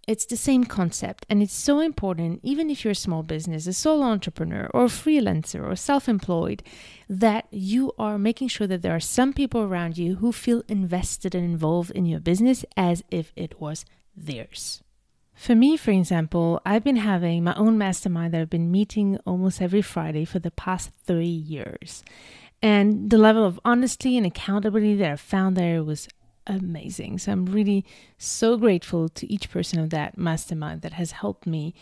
It's 0.08 0.26
the 0.26 0.38
same 0.38 0.64
concept, 0.64 1.26
and 1.30 1.44
it's 1.44 1.54
so 1.54 1.82
important, 1.82 2.40
even 2.42 2.70
if 2.70 2.86
you're 2.86 2.94
a 2.94 2.96
small 2.96 3.24
business, 3.24 3.68
a 3.68 3.74
solo 3.74 4.06
entrepreneur, 4.06 4.70
or 4.74 4.86
a 4.86 4.88
freelancer, 4.88 5.62
or 5.62 5.76
self 5.76 6.08
employed, 6.08 6.64
that 7.10 7.46
you 7.52 7.92
are 8.00 8.18
making 8.18 8.48
sure 8.48 8.68
that 8.68 8.82
there 8.82 8.96
are 8.96 9.02
some 9.02 9.34
people 9.34 9.62
around 9.62 9.98
you 9.98 10.16
who 10.16 10.32
feel 10.32 10.64
invested 10.70 11.36
and 11.36 11.44
involved 11.44 11.92
in 11.92 12.06
your 12.06 12.22
business 12.22 12.64
as 12.78 13.04
if 13.12 13.34
it 13.36 13.60
was 13.60 13.84
theirs. 14.16 14.82
For 15.34 15.56
me, 15.56 15.76
for 15.76 15.92
example, 15.92 16.62
I've 16.66 16.86
been 16.86 16.98
having 16.98 17.44
my 17.44 17.54
own 17.56 17.78
mastermind 17.78 18.34
that 18.34 18.42
I've 18.42 18.50
been 18.50 18.72
meeting 18.72 19.20
almost 19.26 19.62
every 19.62 19.82
Friday 19.82 20.24
for 20.24 20.40
the 20.40 20.52
past 20.52 20.92
three 21.06 21.26
years. 21.28 22.04
And 22.62 23.12
the 23.12 23.20
level 23.20 23.44
of 23.44 23.60
honesty 23.64 24.18
and 24.18 24.26
accountability 24.26 24.96
that 24.96 25.12
I 25.12 25.16
found 25.18 25.56
there 25.56 25.84
was 25.84 26.08
amazing. 26.48 27.20
So 27.20 27.32
I'm 27.32 27.46
really 27.46 27.86
so 28.18 28.58
grateful 28.58 29.10
to 29.10 29.32
each 29.32 29.50
person 29.50 29.80
of 29.80 29.90
that 29.92 30.18
mastermind 30.18 30.82
that 30.82 30.94
has 30.94 31.12
helped 31.12 31.46
me 31.46 31.76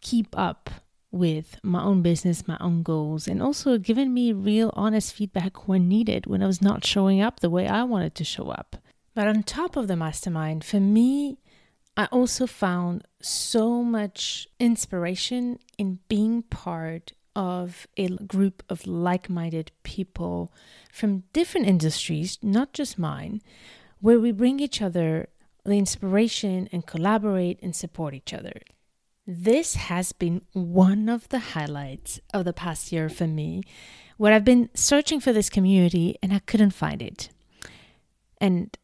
keep 0.00 0.36
up 0.38 0.70
with 1.10 1.58
my 1.62 1.82
own 1.82 2.00
business, 2.00 2.48
my 2.48 2.56
own 2.58 2.82
goals, 2.82 3.28
and 3.28 3.42
also 3.42 3.76
given 3.76 4.14
me 4.14 4.32
real 4.32 4.72
honest 4.74 5.12
feedback 5.12 5.68
when 5.68 5.86
needed 5.86 6.26
when 6.26 6.42
I 6.42 6.46
was 6.46 6.62
not 6.62 6.86
showing 6.86 7.20
up 7.20 7.40
the 7.40 7.50
way 7.50 7.68
I 7.68 7.82
wanted 7.82 8.14
to 8.14 8.24
show 8.24 8.48
up. 8.48 8.76
But 9.14 9.28
on 9.28 9.42
top 9.42 9.76
of 9.76 9.88
the 9.88 9.96
mastermind, 9.96 10.64
for 10.64 10.80
me, 10.80 11.38
I 11.96 12.06
also 12.06 12.46
found 12.46 13.06
so 13.20 13.82
much 13.82 14.48
inspiration 14.58 15.58
in 15.76 15.98
being 16.08 16.42
part 16.44 17.12
of 17.36 17.86
a 17.96 18.08
group 18.08 18.62
of 18.68 18.86
like 18.86 19.28
minded 19.28 19.72
people 19.82 20.52
from 20.90 21.24
different 21.34 21.66
industries, 21.66 22.38
not 22.42 22.72
just 22.72 22.98
mine, 22.98 23.42
where 24.02 24.20
we 24.20 24.32
bring 24.32 24.60
each 24.60 24.82
other 24.82 25.28
the 25.64 25.78
inspiration 25.78 26.68
and 26.72 26.86
collaborate 26.86 27.58
and 27.62 27.74
support 27.74 28.14
each 28.14 28.34
other. 28.34 28.60
This 29.24 29.76
has 29.76 30.10
been 30.10 30.42
one 30.52 31.08
of 31.08 31.28
the 31.28 31.38
highlights 31.38 32.18
of 32.34 32.44
the 32.44 32.52
past 32.52 32.90
year 32.90 33.08
for 33.08 33.28
me, 33.28 33.62
where 34.16 34.32
I've 34.32 34.44
been 34.44 34.70
searching 34.74 35.20
for 35.20 35.32
this 35.32 35.48
community 35.48 36.16
and 36.20 36.32
I 36.32 36.40
couldn't 36.40 36.72
find 36.72 37.00
it. 37.00 37.30
And 38.38 38.76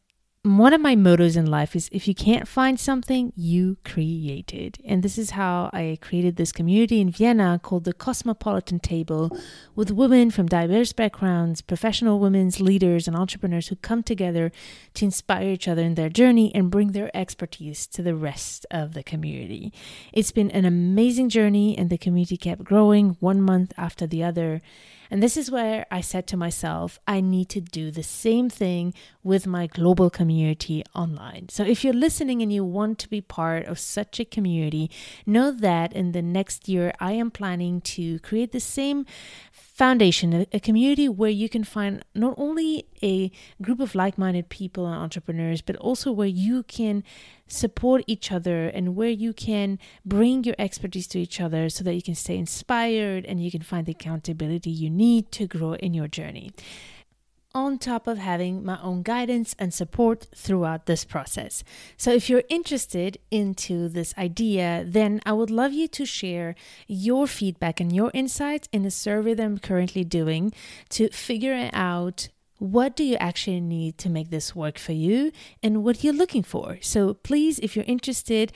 one 0.43 0.73
of 0.73 0.79
my 0.79 0.95
mottos 0.95 1.35
in 1.35 1.45
life 1.45 1.75
is 1.75 1.89
if 1.91 2.07
you 2.07 2.15
can't 2.15 2.47
find 2.47 2.79
something, 2.79 3.33
you 3.35 3.75
create 3.83 4.53
it. 4.53 4.77
And 4.85 5.03
this 5.03 5.17
is 5.17 5.31
how 5.31 5.69
I 5.73 5.97
created 6.01 6.37
this 6.37 6.53
community 6.53 7.01
in 7.01 7.11
Vienna 7.11 7.59
called 7.61 7.83
the 7.83 7.91
Cosmopolitan 7.91 8.79
Table 8.79 9.37
with 9.75 9.91
women 9.91 10.31
from 10.31 10.47
diverse 10.47 10.93
backgrounds, 10.93 11.61
professional 11.61 12.19
women's 12.19 12.61
leaders, 12.61 13.05
and 13.05 13.17
entrepreneurs 13.17 13.67
who 13.67 13.75
come 13.75 14.01
together 14.01 14.49
to 14.93 15.03
inspire 15.03 15.49
each 15.49 15.67
other 15.67 15.81
in 15.81 15.95
their 15.95 16.09
journey 16.09 16.55
and 16.55 16.71
bring 16.71 16.93
their 16.93 17.11
expertise 17.13 17.85
to 17.87 18.01
the 18.01 18.15
rest 18.15 18.65
of 18.71 18.93
the 18.93 19.03
community. 19.03 19.73
It's 20.13 20.31
been 20.31 20.51
an 20.51 20.63
amazing 20.63 21.27
journey, 21.27 21.77
and 21.77 21.89
the 21.89 21.97
community 21.97 22.37
kept 22.37 22.63
growing 22.63 23.17
one 23.19 23.41
month 23.41 23.73
after 23.75 24.07
the 24.07 24.23
other. 24.23 24.61
And 25.11 25.23
this 25.23 25.37
is 25.37 25.49
where 25.49 25.85
I 25.89 26.01
said 26.01 26.27
to 26.27 26.37
myself, 26.37 26.99
I 27.07 27.19
need 27.21 27.49
to 27.49 27.61
do 27.61 27.89
the 27.89 28.03
same 28.03 28.49
thing 28.49 28.93
with 29.23 29.47
my 29.47 29.67
global 29.67 30.09
community 30.09 30.83
online. 30.93 31.49
So 31.49 31.63
if 31.63 31.83
you're 31.83 31.93
listening 31.93 32.41
and 32.41 32.53
you 32.53 32.63
want 32.63 32.99
to 32.99 33.09
be 33.09 33.21
part 33.21 33.65
of 33.65 33.79
such 33.79 34.19
a 34.19 34.25
community, 34.25 34.91
know 35.25 35.51
that 35.51 35.93
in 35.93 36.11
the 36.11 36.21
next 36.21 36.69
year, 36.69 36.93
I 36.99 37.13
am 37.13 37.31
planning 37.31 37.81
to 37.81 38.19
create 38.19 38.51
the 38.51 38.59
same 38.59 39.05
foundation, 39.79 40.45
a, 40.51 40.59
community 40.59 41.07
where 41.07 41.29
you 41.29 41.47
can 41.47 41.63
find 41.63 42.03
not 42.13 42.33
only 42.37 42.85
a 43.01 43.31
group 43.61 43.79
of 43.79 43.95
like 43.95 44.17
minded 44.17 44.49
people 44.49 44.85
and 44.85 44.93
entrepreneurs, 44.93 45.61
but 45.61 45.77
also 45.77 46.11
where 46.11 46.27
you 46.27 46.63
can 46.63 47.01
support 47.47 48.03
each 48.05 48.29
other 48.29 48.67
and 48.67 48.93
where 48.93 49.09
you 49.09 49.31
can 49.31 49.79
bring 50.05 50.43
your 50.43 50.55
expertise 50.59 51.07
to 51.07 51.17
each 51.17 51.39
other 51.39 51.69
so 51.69 51.81
that 51.85 51.93
you 51.93 52.01
can 52.01 52.13
stay 52.13 52.37
inspired 52.37 53.25
and 53.25 53.41
you 53.41 53.49
can 53.49 53.61
find 53.61 53.85
the 53.85 53.93
accountability 53.93 54.69
you 54.69 54.89
need 54.89 55.31
to 55.31 55.47
grow 55.47 55.71
in 55.75 55.93
your 55.93 56.09
journey 56.09 56.51
on 57.53 57.77
top 57.77 58.07
of 58.07 58.17
having 58.17 58.63
my 58.63 58.79
own 58.81 59.01
guidance 59.01 59.55
and 59.57 59.73
support 59.73 60.27
throughout 60.35 60.85
this 60.85 61.03
process. 61.03 61.63
So 61.97 62.11
if 62.11 62.29
you're 62.29 62.43
interested 62.49 63.17
into 63.31 63.89
this 63.89 64.13
idea, 64.17 64.83
then 64.87 65.21
I 65.25 65.33
would 65.33 65.49
love 65.49 65.73
you 65.73 65.87
to 65.87 66.05
share 66.05 66.55
your 66.87 67.27
feedback 67.27 67.79
and 67.79 67.93
your 67.93 68.11
insights 68.13 68.69
in 68.71 68.83
the 68.83 68.91
survey 68.91 69.33
that 69.33 69.43
I'm 69.43 69.57
currently 69.57 70.03
doing 70.03 70.53
to 70.89 71.09
figure 71.09 71.69
out 71.73 72.29
what 72.59 72.95
do 72.95 73.03
you 73.03 73.15
actually 73.15 73.61
need 73.61 73.97
to 73.97 74.09
make 74.09 74.29
this 74.29 74.53
work 74.53 74.77
for 74.77 74.91
you 74.91 75.31
and 75.63 75.83
what 75.83 76.03
you're 76.03 76.13
looking 76.13 76.43
for. 76.43 76.77
So 76.81 77.13
please 77.13 77.57
if 77.59 77.75
you're 77.75 77.85
interested, 77.87 78.51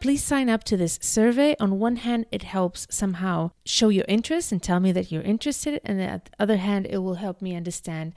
please 0.00 0.22
sign 0.22 0.48
up 0.48 0.64
to 0.64 0.76
this 0.76 0.98
survey. 1.02 1.56
On 1.58 1.78
one 1.78 1.96
hand, 1.96 2.26
it 2.30 2.42
helps 2.42 2.86
somehow 2.90 3.50
show 3.64 3.88
your 3.88 4.04
interest 4.08 4.52
and 4.52 4.62
tell 4.62 4.80
me 4.80 4.92
that 4.92 5.10
you're 5.10 5.22
interested, 5.22 5.80
and 5.84 6.00
on 6.00 6.20
the 6.24 6.42
other 6.42 6.56
hand, 6.56 6.86
it 6.86 6.98
will 6.98 7.14
help 7.14 7.40
me 7.40 7.56
understand 7.56 8.12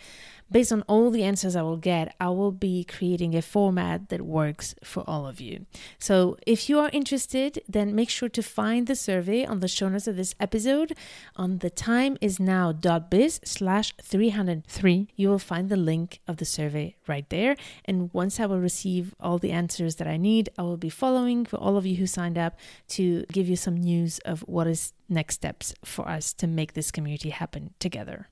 based 0.52 0.72
on 0.72 0.84
all 0.84 1.12
the 1.12 1.24
answers 1.24 1.56
I 1.56 1.62
will 1.62 1.78
get, 1.78 2.16
I 2.20 2.30
will 2.30 2.52
be 2.52 2.84
creating 2.84 3.36
a 3.36 3.42
format 3.42 4.10
that 4.10 4.22
works 4.22 4.76
for 4.84 5.04
all 5.08 5.28
of 5.28 5.40
you. 5.40 5.66
So 6.00 6.38
if 6.46 6.70
you 6.70 6.80
are 6.80 6.90
interested, 6.94 7.62
then 7.68 7.96
make 7.96 8.10
sure 8.10 8.30
to 8.30 8.42
find 8.42 8.88
the 8.88 8.96
survey 8.96 9.46
on 9.46 9.60
the 9.60 9.68
show 9.68 9.90
notes 9.90 10.08
of 10.08 10.16
this 10.16 10.36
episode 10.40 10.96
on 11.36 11.60
the 11.60 11.70
time 11.70 12.18
is 12.22 12.40
now.biz 12.40 13.42
slash 13.44 13.94
303. 14.02 15.08
You 15.16 15.30
will 15.30 15.40
find 15.40 15.70
the 15.70 15.78
link 15.78 16.20
of 16.28 16.38
the 16.38 16.46
survey 16.46 16.96
right 17.08 17.30
there. 17.30 17.56
And 17.86 18.14
once 18.14 18.40
I 18.40 18.46
will 18.46 18.60
receive 18.60 19.16
all 19.20 19.38
the 19.38 19.52
answers 19.52 19.96
that 19.96 20.08
I 20.08 20.18
need, 20.18 20.50
I 20.58 20.64
will 20.64 20.78
be 20.78 20.90
following 20.90 21.46
for 21.46 21.58
all 21.58 21.78
of 21.78 21.86
you 21.86 21.96
who 21.98 22.08
signed 22.08 22.38
up 22.38 22.58
to 22.90 23.26
give 23.32 23.48
you 23.48 23.56
some 23.56 23.76
news 23.76 24.20
of 24.20 24.42
what 24.42 24.68
is 24.68 24.94
next 25.08 25.36
steps 25.36 25.74
for 25.84 26.08
us 26.08 26.34
to 26.34 26.48
make 26.48 26.74
this 26.74 26.92
community 26.92 27.30
happen 27.30 27.74
together. 27.80 28.28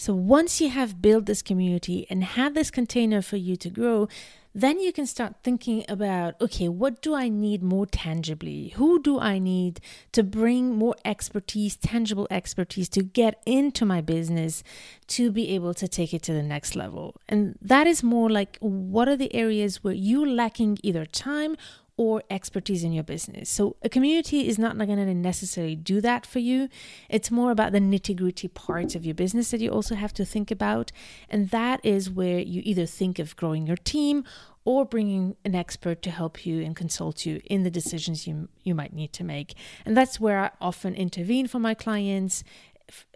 So 0.00 0.14
once 0.14 0.62
you 0.62 0.70
have 0.70 1.02
built 1.02 1.26
this 1.26 1.42
community 1.42 2.06
and 2.08 2.24
had 2.24 2.54
this 2.54 2.70
container 2.70 3.20
for 3.20 3.36
you 3.36 3.54
to 3.56 3.68
grow, 3.68 4.08
then 4.54 4.80
you 4.80 4.94
can 4.94 5.04
start 5.04 5.34
thinking 5.42 5.84
about 5.90 6.40
okay, 6.40 6.68
what 6.68 7.02
do 7.02 7.14
I 7.14 7.28
need 7.28 7.62
more 7.62 7.84
tangibly? 7.84 8.68
Who 8.76 9.02
do 9.02 9.20
I 9.20 9.38
need 9.38 9.78
to 10.12 10.22
bring 10.22 10.74
more 10.74 10.96
expertise, 11.04 11.76
tangible 11.76 12.26
expertise 12.30 12.88
to 12.88 13.02
get 13.02 13.42
into 13.44 13.84
my 13.84 14.00
business 14.00 14.64
to 15.08 15.30
be 15.30 15.50
able 15.50 15.74
to 15.74 15.86
take 15.86 16.14
it 16.14 16.22
to 16.22 16.32
the 16.32 16.42
next 16.42 16.74
level? 16.74 17.16
And 17.28 17.58
that 17.60 17.86
is 17.86 18.02
more 18.02 18.30
like 18.30 18.56
what 18.60 19.06
are 19.06 19.16
the 19.16 19.34
areas 19.34 19.84
where 19.84 19.92
you're 19.92 20.26
lacking 20.26 20.78
either 20.82 21.04
time 21.04 21.58
or 22.00 22.22
expertise 22.30 22.82
in 22.82 22.94
your 22.94 23.04
business. 23.04 23.50
So, 23.50 23.76
a 23.82 23.90
community 23.90 24.48
is 24.48 24.58
not 24.58 24.78
going 24.78 24.96
to 24.96 25.14
necessarily 25.14 25.76
do 25.76 26.00
that 26.00 26.24
for 26.24 26.38
you. 26.38 26.70
It's 27.10 27.30
more 27.30 27.50
about 27.50 27.72
the 27.72 27.78
nitty 27.78 28.16
gritty 28.16 28.48
parts 28.48 28.94
of 28.94 29.04
your 29.04 29.14
business 29.14 29.50
that 29.50 29.60
you 29.60 29.68
also 29.68 29.94
have 29.94 30.14
to 30.14 30.24
think 30.24 30.50
about. 30.50 30.92
And 31.28 31.50
that 31.50 31.78
is 31.84 32.08
where 32.08 32.38
you 32.38 32.62
either 32.64 32.86
think 32.86 33.18
of 33.18 33.36
growing 33.36 33.66
your 33.66 33.76
team 33.76 34.24
or 34.64 34.86
bringing 34.86 35.36
an 35.44 35.54
expert 35.54 36.00
to 36.00 36.10
help 36.10 36.46
you 36.46 36.62
and 36.62 36.74
consult 36.74 37.26
you 37.26 37.42
in 37.44 37.64
the 37.64 37.70
decisions 37.70 38.26
you, 38.26 38.48
you 38.62 38.74
might 38.74 38.94
need 38.94 39.12
to 39.12 39.22
make. 39.22 39.52
And 39.84 39.94
that's 39.94 40.18
where 40.18 40.38
I 40.38 40.50
often 40.58 40.94
intervene 40.94 41.48
for 41.48 41.58
my 41.58 41.74
clients, 41.74 42.42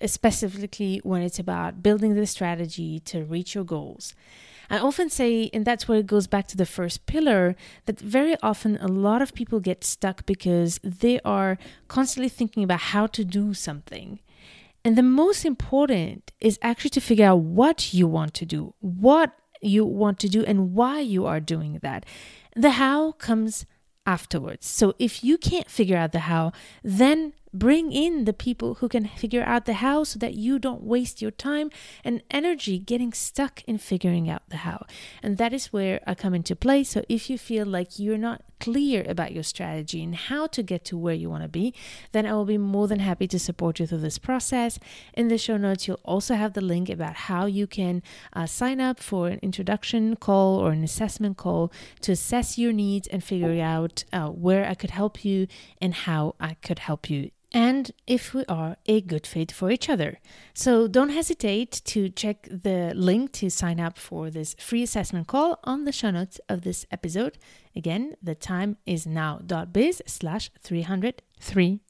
specifically 0.05 1.01
when 1.05 1.23
it's 1.23 1.39
about 1.39 1.83
building 1.83 2.15
the 2.15 2.27
strategy 2.27 3.01
to 3.01 3.25
reach 3.25 3.55
your 3.55 3.65
goals. 3.65 4.15
I 4.71 4.79
often 4.79 5.11
say, 5.11 5.51
and 5.53 5.65
that's 5.65 5.87
where 5.87 5.99
it 5.99 6.07
goes 6.07 6.27
back 6.27 6.47
to 6.49 6.57
the 6.57 6.67
first 6.67 7.07
pillar, 7.07 7.57
that 7.87 7.99
very 7.99 8.37
often 8.43 8.77
a 8.79 8.89
lot 8.89 9.23
of 9.23 9.35
people 9.35 9.61
get 9.61 9.85
stuck 9.85 10.27
because 10.27 10.81
they 10.83 11.21
are 11.25 11.59
constantly 11.89 12.29
thinking 12.29 12.65
about 12.65 12.81
how 12.81 13.07
to 13.09 13.25
do 13.25 13.55
something. 13.55 14.21
And 14.85 14.97
the 14.97 15.03
most 15.03 15.45
important 15.45 16.33
is 16.41 16.59
actually 16.61 16.91
to 16.91 17.01
figure 17.01 17.27
out 17.27 17.41
what 17.41 17.95
you 17.95 18.07
want 18.07 18.35
to 18.35 18.45
do, 18.45 18.75
what 18.81 19.33
you 19.63 19.85
want 19.85 20.19
to 20.21 20.29
do 20.29 20.45
and 20.45 20.75
why 20.75 21.01
you 21.01 21.25
are 21.27 21.41
doing 21.41 21.79
that. 21.83 22.05
The 22.55 22.73
how 22.73 23.13
comes 23.13 23.65
afterwards. 24.07 24.67
So 24.67 24.95
if 24.99 25.25
you 25.25 25.39
can't 25.39 25.71
figure 25.71 25.97
out 25.97 26.13
the 26.13 26.21
how, 26.21 26.53
then 26.83 27.33
bring 27.55 27.93
in 27.93 28.25
the 28.25 28.33
people 28.33 28.75
who 28.75 28.89
can 28.89 29.07
figure 29.07 29.45
out 29.45 29.65
the 29.65 29.75
how 29.75 30.03
so 30.03 30.19
that 30.19 30.35
you 30.35 30.59
don't 30.59 30.83
waste 30.83 31.23
your 31.23 31.31
time 31.31 31.71
and 32.03 32.23
energy 32.31 32.79
getting 32.79 33.13
stuck 33.13 33.63
in 33.65 33.79
figuring 33.79 34.29
out 34.29 34.43
the 34.49 34.59
how. 34.59 34.85
And 35.23 35.39
that 35.39 35.53
is 35.53 35.73
where 35.73 36.01
I 36.07 36.15
come 36.15 36.35
into 36.35 36.57
play. 36.57 36.83
So 36.83 37.05
if 37.09 37.31
you 37.31 37.39
feel 37.39 37.65
like 37.65 37.99
you're 37.99 38.19
not 38.19 38.43
clear 38.59 39.05
about 39.07 39.33
your 39.33 39.43
strategy 39.43 40.03
and 40.03 40.15
how 40.15 40.47
to 40.49 40.63
get 40.63 40.85
to 40.87 40.97
where 40.97 41.15
you 41.15 41.31
want 41.31 41.43
to 41.43 41.49
be, 41.49 41.75
then 42.13 42.27
I 42.27 42.33
will 42.33 42.45
be 42.45 42.59
more 42.59 42.89
than 42.89 42.99
happy 42.99 43.29
to 43.29 43.39
support 43.39 43.79
you 43.79 43.87
through 43.87 43.99
this 43.99 44.19
process. 44.19 44.79
In 45.13 45.29
the 45.29 45.39
show 45.39 45.57
notes, 45.57 45.87
you'll 45.87 46.01
also 46.05 46.35
have 46.35 46.55
the 46.55 46.61
link 46.61 46.89
about 46.89 47.15
how 47.15 47.47
you 47.47 47.67
can 47.67 48.03
uh, 48.33 48.47
sign 48.47 48.81
up 48.81 49.01
for 49.01 49.29
an 49.29 49.39
introduction 49.43 50.17
call 50.17 50.59
or 50.59 50.73
an 50.73 50.83
assessment 50.83 51.37
call 51.37 51.73
to 52.01 52.13
assess 52.13 52.59
your 52.59 52.73
needs 52.73 53.07
and 53.09 53.23
figure 53.23 53.63
out 53.63 54.05
uh, 54.13 54.29
where 54.29 54.67
I 54.67 54.75
could 54.75 54.91
help 54.91 55.25
you 55.25 55.47
and 55.81 55.95
how 55.95 56.35
I 56.41 56.55
could 56.55 56.81
help 56.81 57.11
you 57.11 57.31
and 57.55 57.93
if 58.09 58.35
we 58.35 58.45
are 58.47 58.77
a 58.87 59.01
good 59.01 59.27
fit 59.27 59.53
for 59.53 59.71
each 59.71 59.89
other. 59.89 60.19
So 60.53 60.89
don't 60.89 61.11
hesitate 61.11 61.81
to 61.85 62.09
check 62.09 62.49
the 62.51 62.93
link 62.97 63.31
to 63.35 63.49
sign 63.49 63.79
up 63.79 63.97
for 63.97 64.29
this 64.29 64.57
free 64.59 64.83
assessment 64.83 65.29
call 65.29 65.61
on 65.63 65.85
the 65.85 65.93
show 65.93 66.11
notes 66.11 66.41
of 66.49 66.63
this 66.63 66.85
episode. 66.91 67.39
Again, 67.77 68.17
the 68.21 68.35
time 68.35 68.77
is 68.85 69.07
now.biz 69.07 70.03
slash 70.05 70.51
303. 70.61 71.81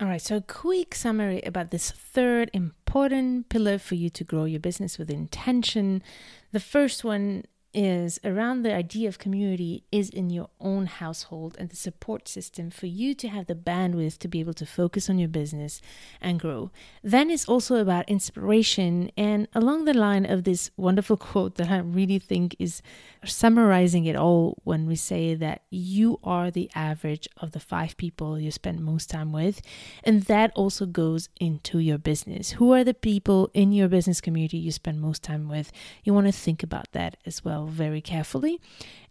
All 0.00 0.08
right, 0.08 0.20
so 0.20 0.38
a 0.38 0.40
quick 0.40 0.96
summary 0.96 1.40
about 1.42 1.70
this 1.70 1.92
third 1.92 2.50
important 2.52 3.48
pillar 3.48 3.78
for 3.78 3.94
you 3.94 4.10
to 4.10 4.24
grow 4.24 4.44
your 4.44 4.58
business 4.58 4.98
with 4.98 5.08
intention. 5.08 6.02
The 6.50 6.58
first 6.58 7.04
one 7.04 7.44
is 7.74 8.20
around 8.24 8.62
the 8.62 8.72
idea 8.72 9.08
of 9.08 9.18
community 9.18 9.84
is 9.90 10.08
in 10.08 10.30
your 10.30 10.48
own 10.60 10.86
household 10.86 11.56
and 11.58 11.68
the 11.68 11.76
support 11.76 12.28
system 12.28 12.70
for 12.70 12.86
you 12.86 13.14
to 13.14 13.28
have 13.28 13.46
the 13.46 13.54
bandwidth 13.54 14.18
to 14.18 14.28
be 14.28 14.40
able 14.40 14.54
to 14.54 14.64
focus 14.64 15.10
on 15.10 15.18
your 15.18 15.28
business 15.28 15.80
and 16.20 16.40
grow. 16.40 16.70
Then 17.02 17.30
it's 17.30 17.48
also 17.48 17.76
about 17.76 18.08
inspiration 18.08 19.10
and 19.16 19.48
along 19.54 19.84
the 19.84 19.94
line 19.94 20.24
of 20.24 20.44
this 20.44 20.70
wonderful 20.76 21.16
quote 21.28 21.56
that 21.56 21.70
I 21.70 21.78
really 21.78 22.18
think 22.18 22.56
is 22.58 22.80
summarizing 23.24 24.04
it 24.04 24.16
all 24.16 24.58
when 24.64 24.86
we 24.86 24.96
say 24.96 25.34
that 25.34 25.62
you 25.70 26.20
are 26.22 26.50
the 26.50 26.70
average 26.74 27.28
of 27.38 27.52
the 27.52 27.60
five 27.60 27.96
people 27.96 28.38
you 28.38 28.50
spend 28.50 28.80
most 28.80 29.10
time 29.10 29.32
with. 29.32 29.60
And 30.02 30.22
that 30.24 30.52
also 30.54 30.86
goes 30.86 31.28
into 31.40 31.78
your 31.78 31.98
business. 31.98 32.52
Who 32.52 32.72
are 32.72 32.84
the 32.84 32.94
people 32.94 33.50
in 33.54 33.72
your 33.72 33.88
business 33.88 34.20
community 34.20 34.58
you 34.58 34.72
spend 34.72 35.00
most 35.00 35.22
time 35.22 35.48
with? 35.48 35.72
You 36.04 36.14
want 36.14 36.26
to 36.26 36.32
think 36.32 36.62
about 36.62 36.92
that 36.92 37.16
as 37.26 37.44
well 37.64 37.72
very 37.72 38.00
carefully. 38.00 38.60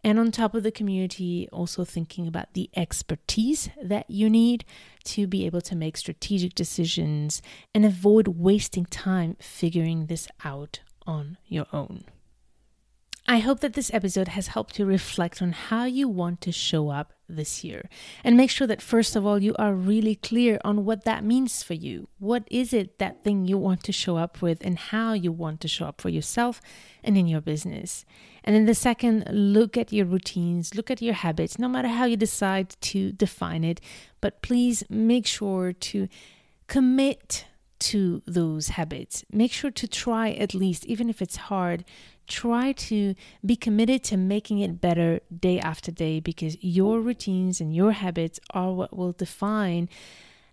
And 0.04 0.20
on 0.20 0.32
top 0.32 0.54
of 0.54 0.64
the 0.64 0.72
community, 0.72 1.48
also 1.52 1.86
thinking 1.86 2.28
about 2.28 2.54
the 2.54 2.70
expertise 2.76 3.70
that 3.82 4.10
you 4.10 4.30
need 4.30 4.66
to 5.06 5.28
be 5.28 5.46
able 5.46 5.62
to 5.62 5.76
make 5.76 5.98
strategic 5.98 6.56
decisions 6.56 7.42
and 7.74 7.86
avoid 7.86 8.28
wasting 8.28 8.86
time 8.86 9.38
figuring 9.40 10.08
this 10.08 10.28
out 10.44 10.82
on 11.08 11.38
your 11.48 11.68
own. 11.74 12.06
I 13.26 13.40
hope 13.40 13.62
that 13.62 13.74
this 13.74 13.94
episode 13.94 14.30
has 14.30 14.48
helped 14.48 14.78
you 14.78 14.86
reflect 14.86 15.42
on 15.42 15.54
how 15.54 15.86
you 15.86 16.10
want 16.10 16.42
to 16.42 16.52
show 16.52 16.90
up 16.90 17.14
this 17.34 17.64
year. 17.64 17.90
And 18.24 18.38
make 18.38 18.50
sure 18.50 18.68
that, 18.68 18.82
first 18.82 19.16
of 19.16 19.26
all, 19.26 19.42
you 19.42 19.56
are 19.58 19.74
really 19.74 20.16
clear 20.16 20.60
on 20.64 20.86
what 20.86 21.04
that 21.04 21.24
means 21.24 21.64
for 21.64 21.74
you. 21.74 22.08
What 22.20 22.44
is 22.50 22.74
it, 22.74 23.00
that 23.00 23.24
thing 23.24 23.46
you 23.46 23.58
want 23.58 23.84
to 23.84 23.92
show 23.92 24.18
up 24.18 24.42
with, 24.42 24.64
and 24.66 24.78
how 24.78 25.14
you 25.14 25.32
want 25.32 25.60
to 25.62 25.68
show 25.68 25.86
up 25.86 26.00
for 26.00 26.10
yourself 26.10 26.62
and 27.04 27.18
in 27.18 27.28
your 27.28 27.42
business. 27.42 28.06
And 28.44 28.56
then 28.56 28.66
the 28.66 28.76
second, 28.76 29.26
look 29.32 29.78
at 29.78 29.92
your 29.92 30.06
routines, 30.06 30.76
look 30.76 30.92
at 30.92 31.02
your 31.02 31.14
habits, 31.14 31.58
no 31.58 31.68
matter 31.68 31.88
how 31.88 32.06
you 32.06 32.18
decide 32.18 32.76
to 32.82 33.12
define 33.12 33.64
it. 33.64 33.82
But 34.22 34.42
please 34.42 34.84
make 34.90 35.26
sure 35.26 35.74
to 35.74 36.08
commit 36.68 37.46
to 37.84 38.22
those 38.26 38.70
habits. 38.70 39.26
Make 39.32 39.52
sure 39.52 39.72
to 39.72 39.88
try 39.88 40.32
at 40.32 40.54
least, 40.54 40.86
even 40.86 41.10
if 41.10 41.22
it's 41.22 41.36
hard, 41.36 41.84
try 42.28 42.72
to 42.72 43.16
be 43.46 43.56
committed 43.56 44.04
to 44.06 44.18
making 44.18 44.60
it 44.60 44.80
better 44.80 45.20
day 45.38 45.60
after 45.60 45.92
day 45.92 46.20
because 46.20 46.56
your 46.64 47.02
routines 47.02 47.60
and 47.60 47.76
your 47.76 47.92
habits 47.92 48.40
are 48.52 48.74
what 48.74 48.96
will 48.96 49.12
define 49.12 49.90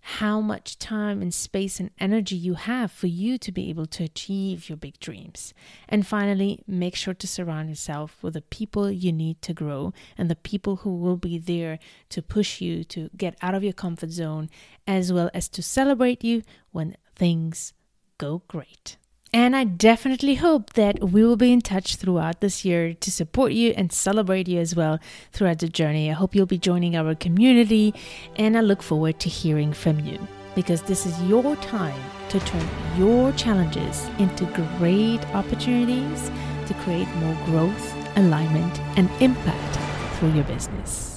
how 0.01 0.41
much 0.41 0.79
time 0.79 1.21
and 1.21 1.33
space 1.33 1.79
and 1.79 1.91
energy 1.99 2.35
you 2.35 2.55
have 2.55 2.91
for 2.91 3.07
you 3.07 3.37
to 3.37 3.51
be 3.51 3.69
able 3.69 3.85
to 3.85 4.03
achieve 4.03 4.67
your 4.67 4.75
big 4.75 4.99
dreams. 4.99 5.53
And 5.87 6.07
finally, 6.07 6.63
make 6.67 6.95
sure 6.95 7.13
to 7.13 7.27
surround 7.27 7.69
yourself 7.69 8.17
with 8.21 8.33
the 8.33 8.41
people 8.41 8.89
you 8.89 9.13
need 9.13 9.41
to 9.43 9.53
grow 9.53 9.93
and 10.17 10.29
the 10.29 10.35
people 10.35 10.77
who 10.77 10.95
will 10.95 11.17
be 11.17 11.37
there 11.37 11.77
to 12.09 12.21
push 12.21 12.61
you 12.61 12.83
to 12.85 13.09
get 13.15 13.37
out 13.41 13.53
of 13.53 13.63
your 13.63 13.73
comfort 13.73 14.09
zone, 14.09 14.49
as 14.87 15.13
well 15.13 15.29
as 15.33 15.47
to 15.49 15.61
celebrate 15.61 16.23
you 16.23 16.41
when 16.71 16.95
things 17.21 17.73
go 18.17 18.41
great. 18.47 18.97
And 19.31 19.55
I 19.55 19.63
definitely 19.63 20.35
hope 20.35 20.73
that 20.73 21.11
we 21.13 21.23
will 21.23 21.37
be 21.37 21.53
in 21.53 21.61
touch 21.61 21.95
throughout 21.97 22.41
this 22.41 22.65
year 22.65 22.95
to 22.95 23.11
support 23.11 23.51
you 23.51 23.75
and 23.77 23.93
celebrate 23.93 24.47
you 24.47 24.59
as 24.59 24.75
well 24.75 24.97
throughout 25.31 25.59
the 25.59 25.69
journey. 25.69 26.09
I 26.09 26.15
hope 26.15 26.33
you'll 26.33 26.47
be 26.47 26.57
joining 26.57 26.95
our 26.95 27.13
community, 27.13 27.93
and 28.37 28.57
I 28.57 28.61
look 28.61 28.81
forward 28.81 29.19
to 29.19 29.29
hearing 29.29 29.71
from 29.71 29.99
you 29.99 30.17
because 30.55 30.81
this 30.81 31.05
is 31.05 31.21
your 31.23 31.55
time 31.57 32.01
to 32.29 32.39
turn 32.39 32.67
your 32.97 33.31
challenges 33.33 34.09
into 34.17 34.45
great 34.79 35.23
opportunities 35.35 36.31
to 36.65 36.73
create 36.83 37.07
more 37.17 37.37
growth, 37.45 38.17
alignment, 38.17 38.79
and 38.97 39.11
impact 39.21 39.73
through 40.17 40.33
your 40.33 40.45
business. 40.45 41.10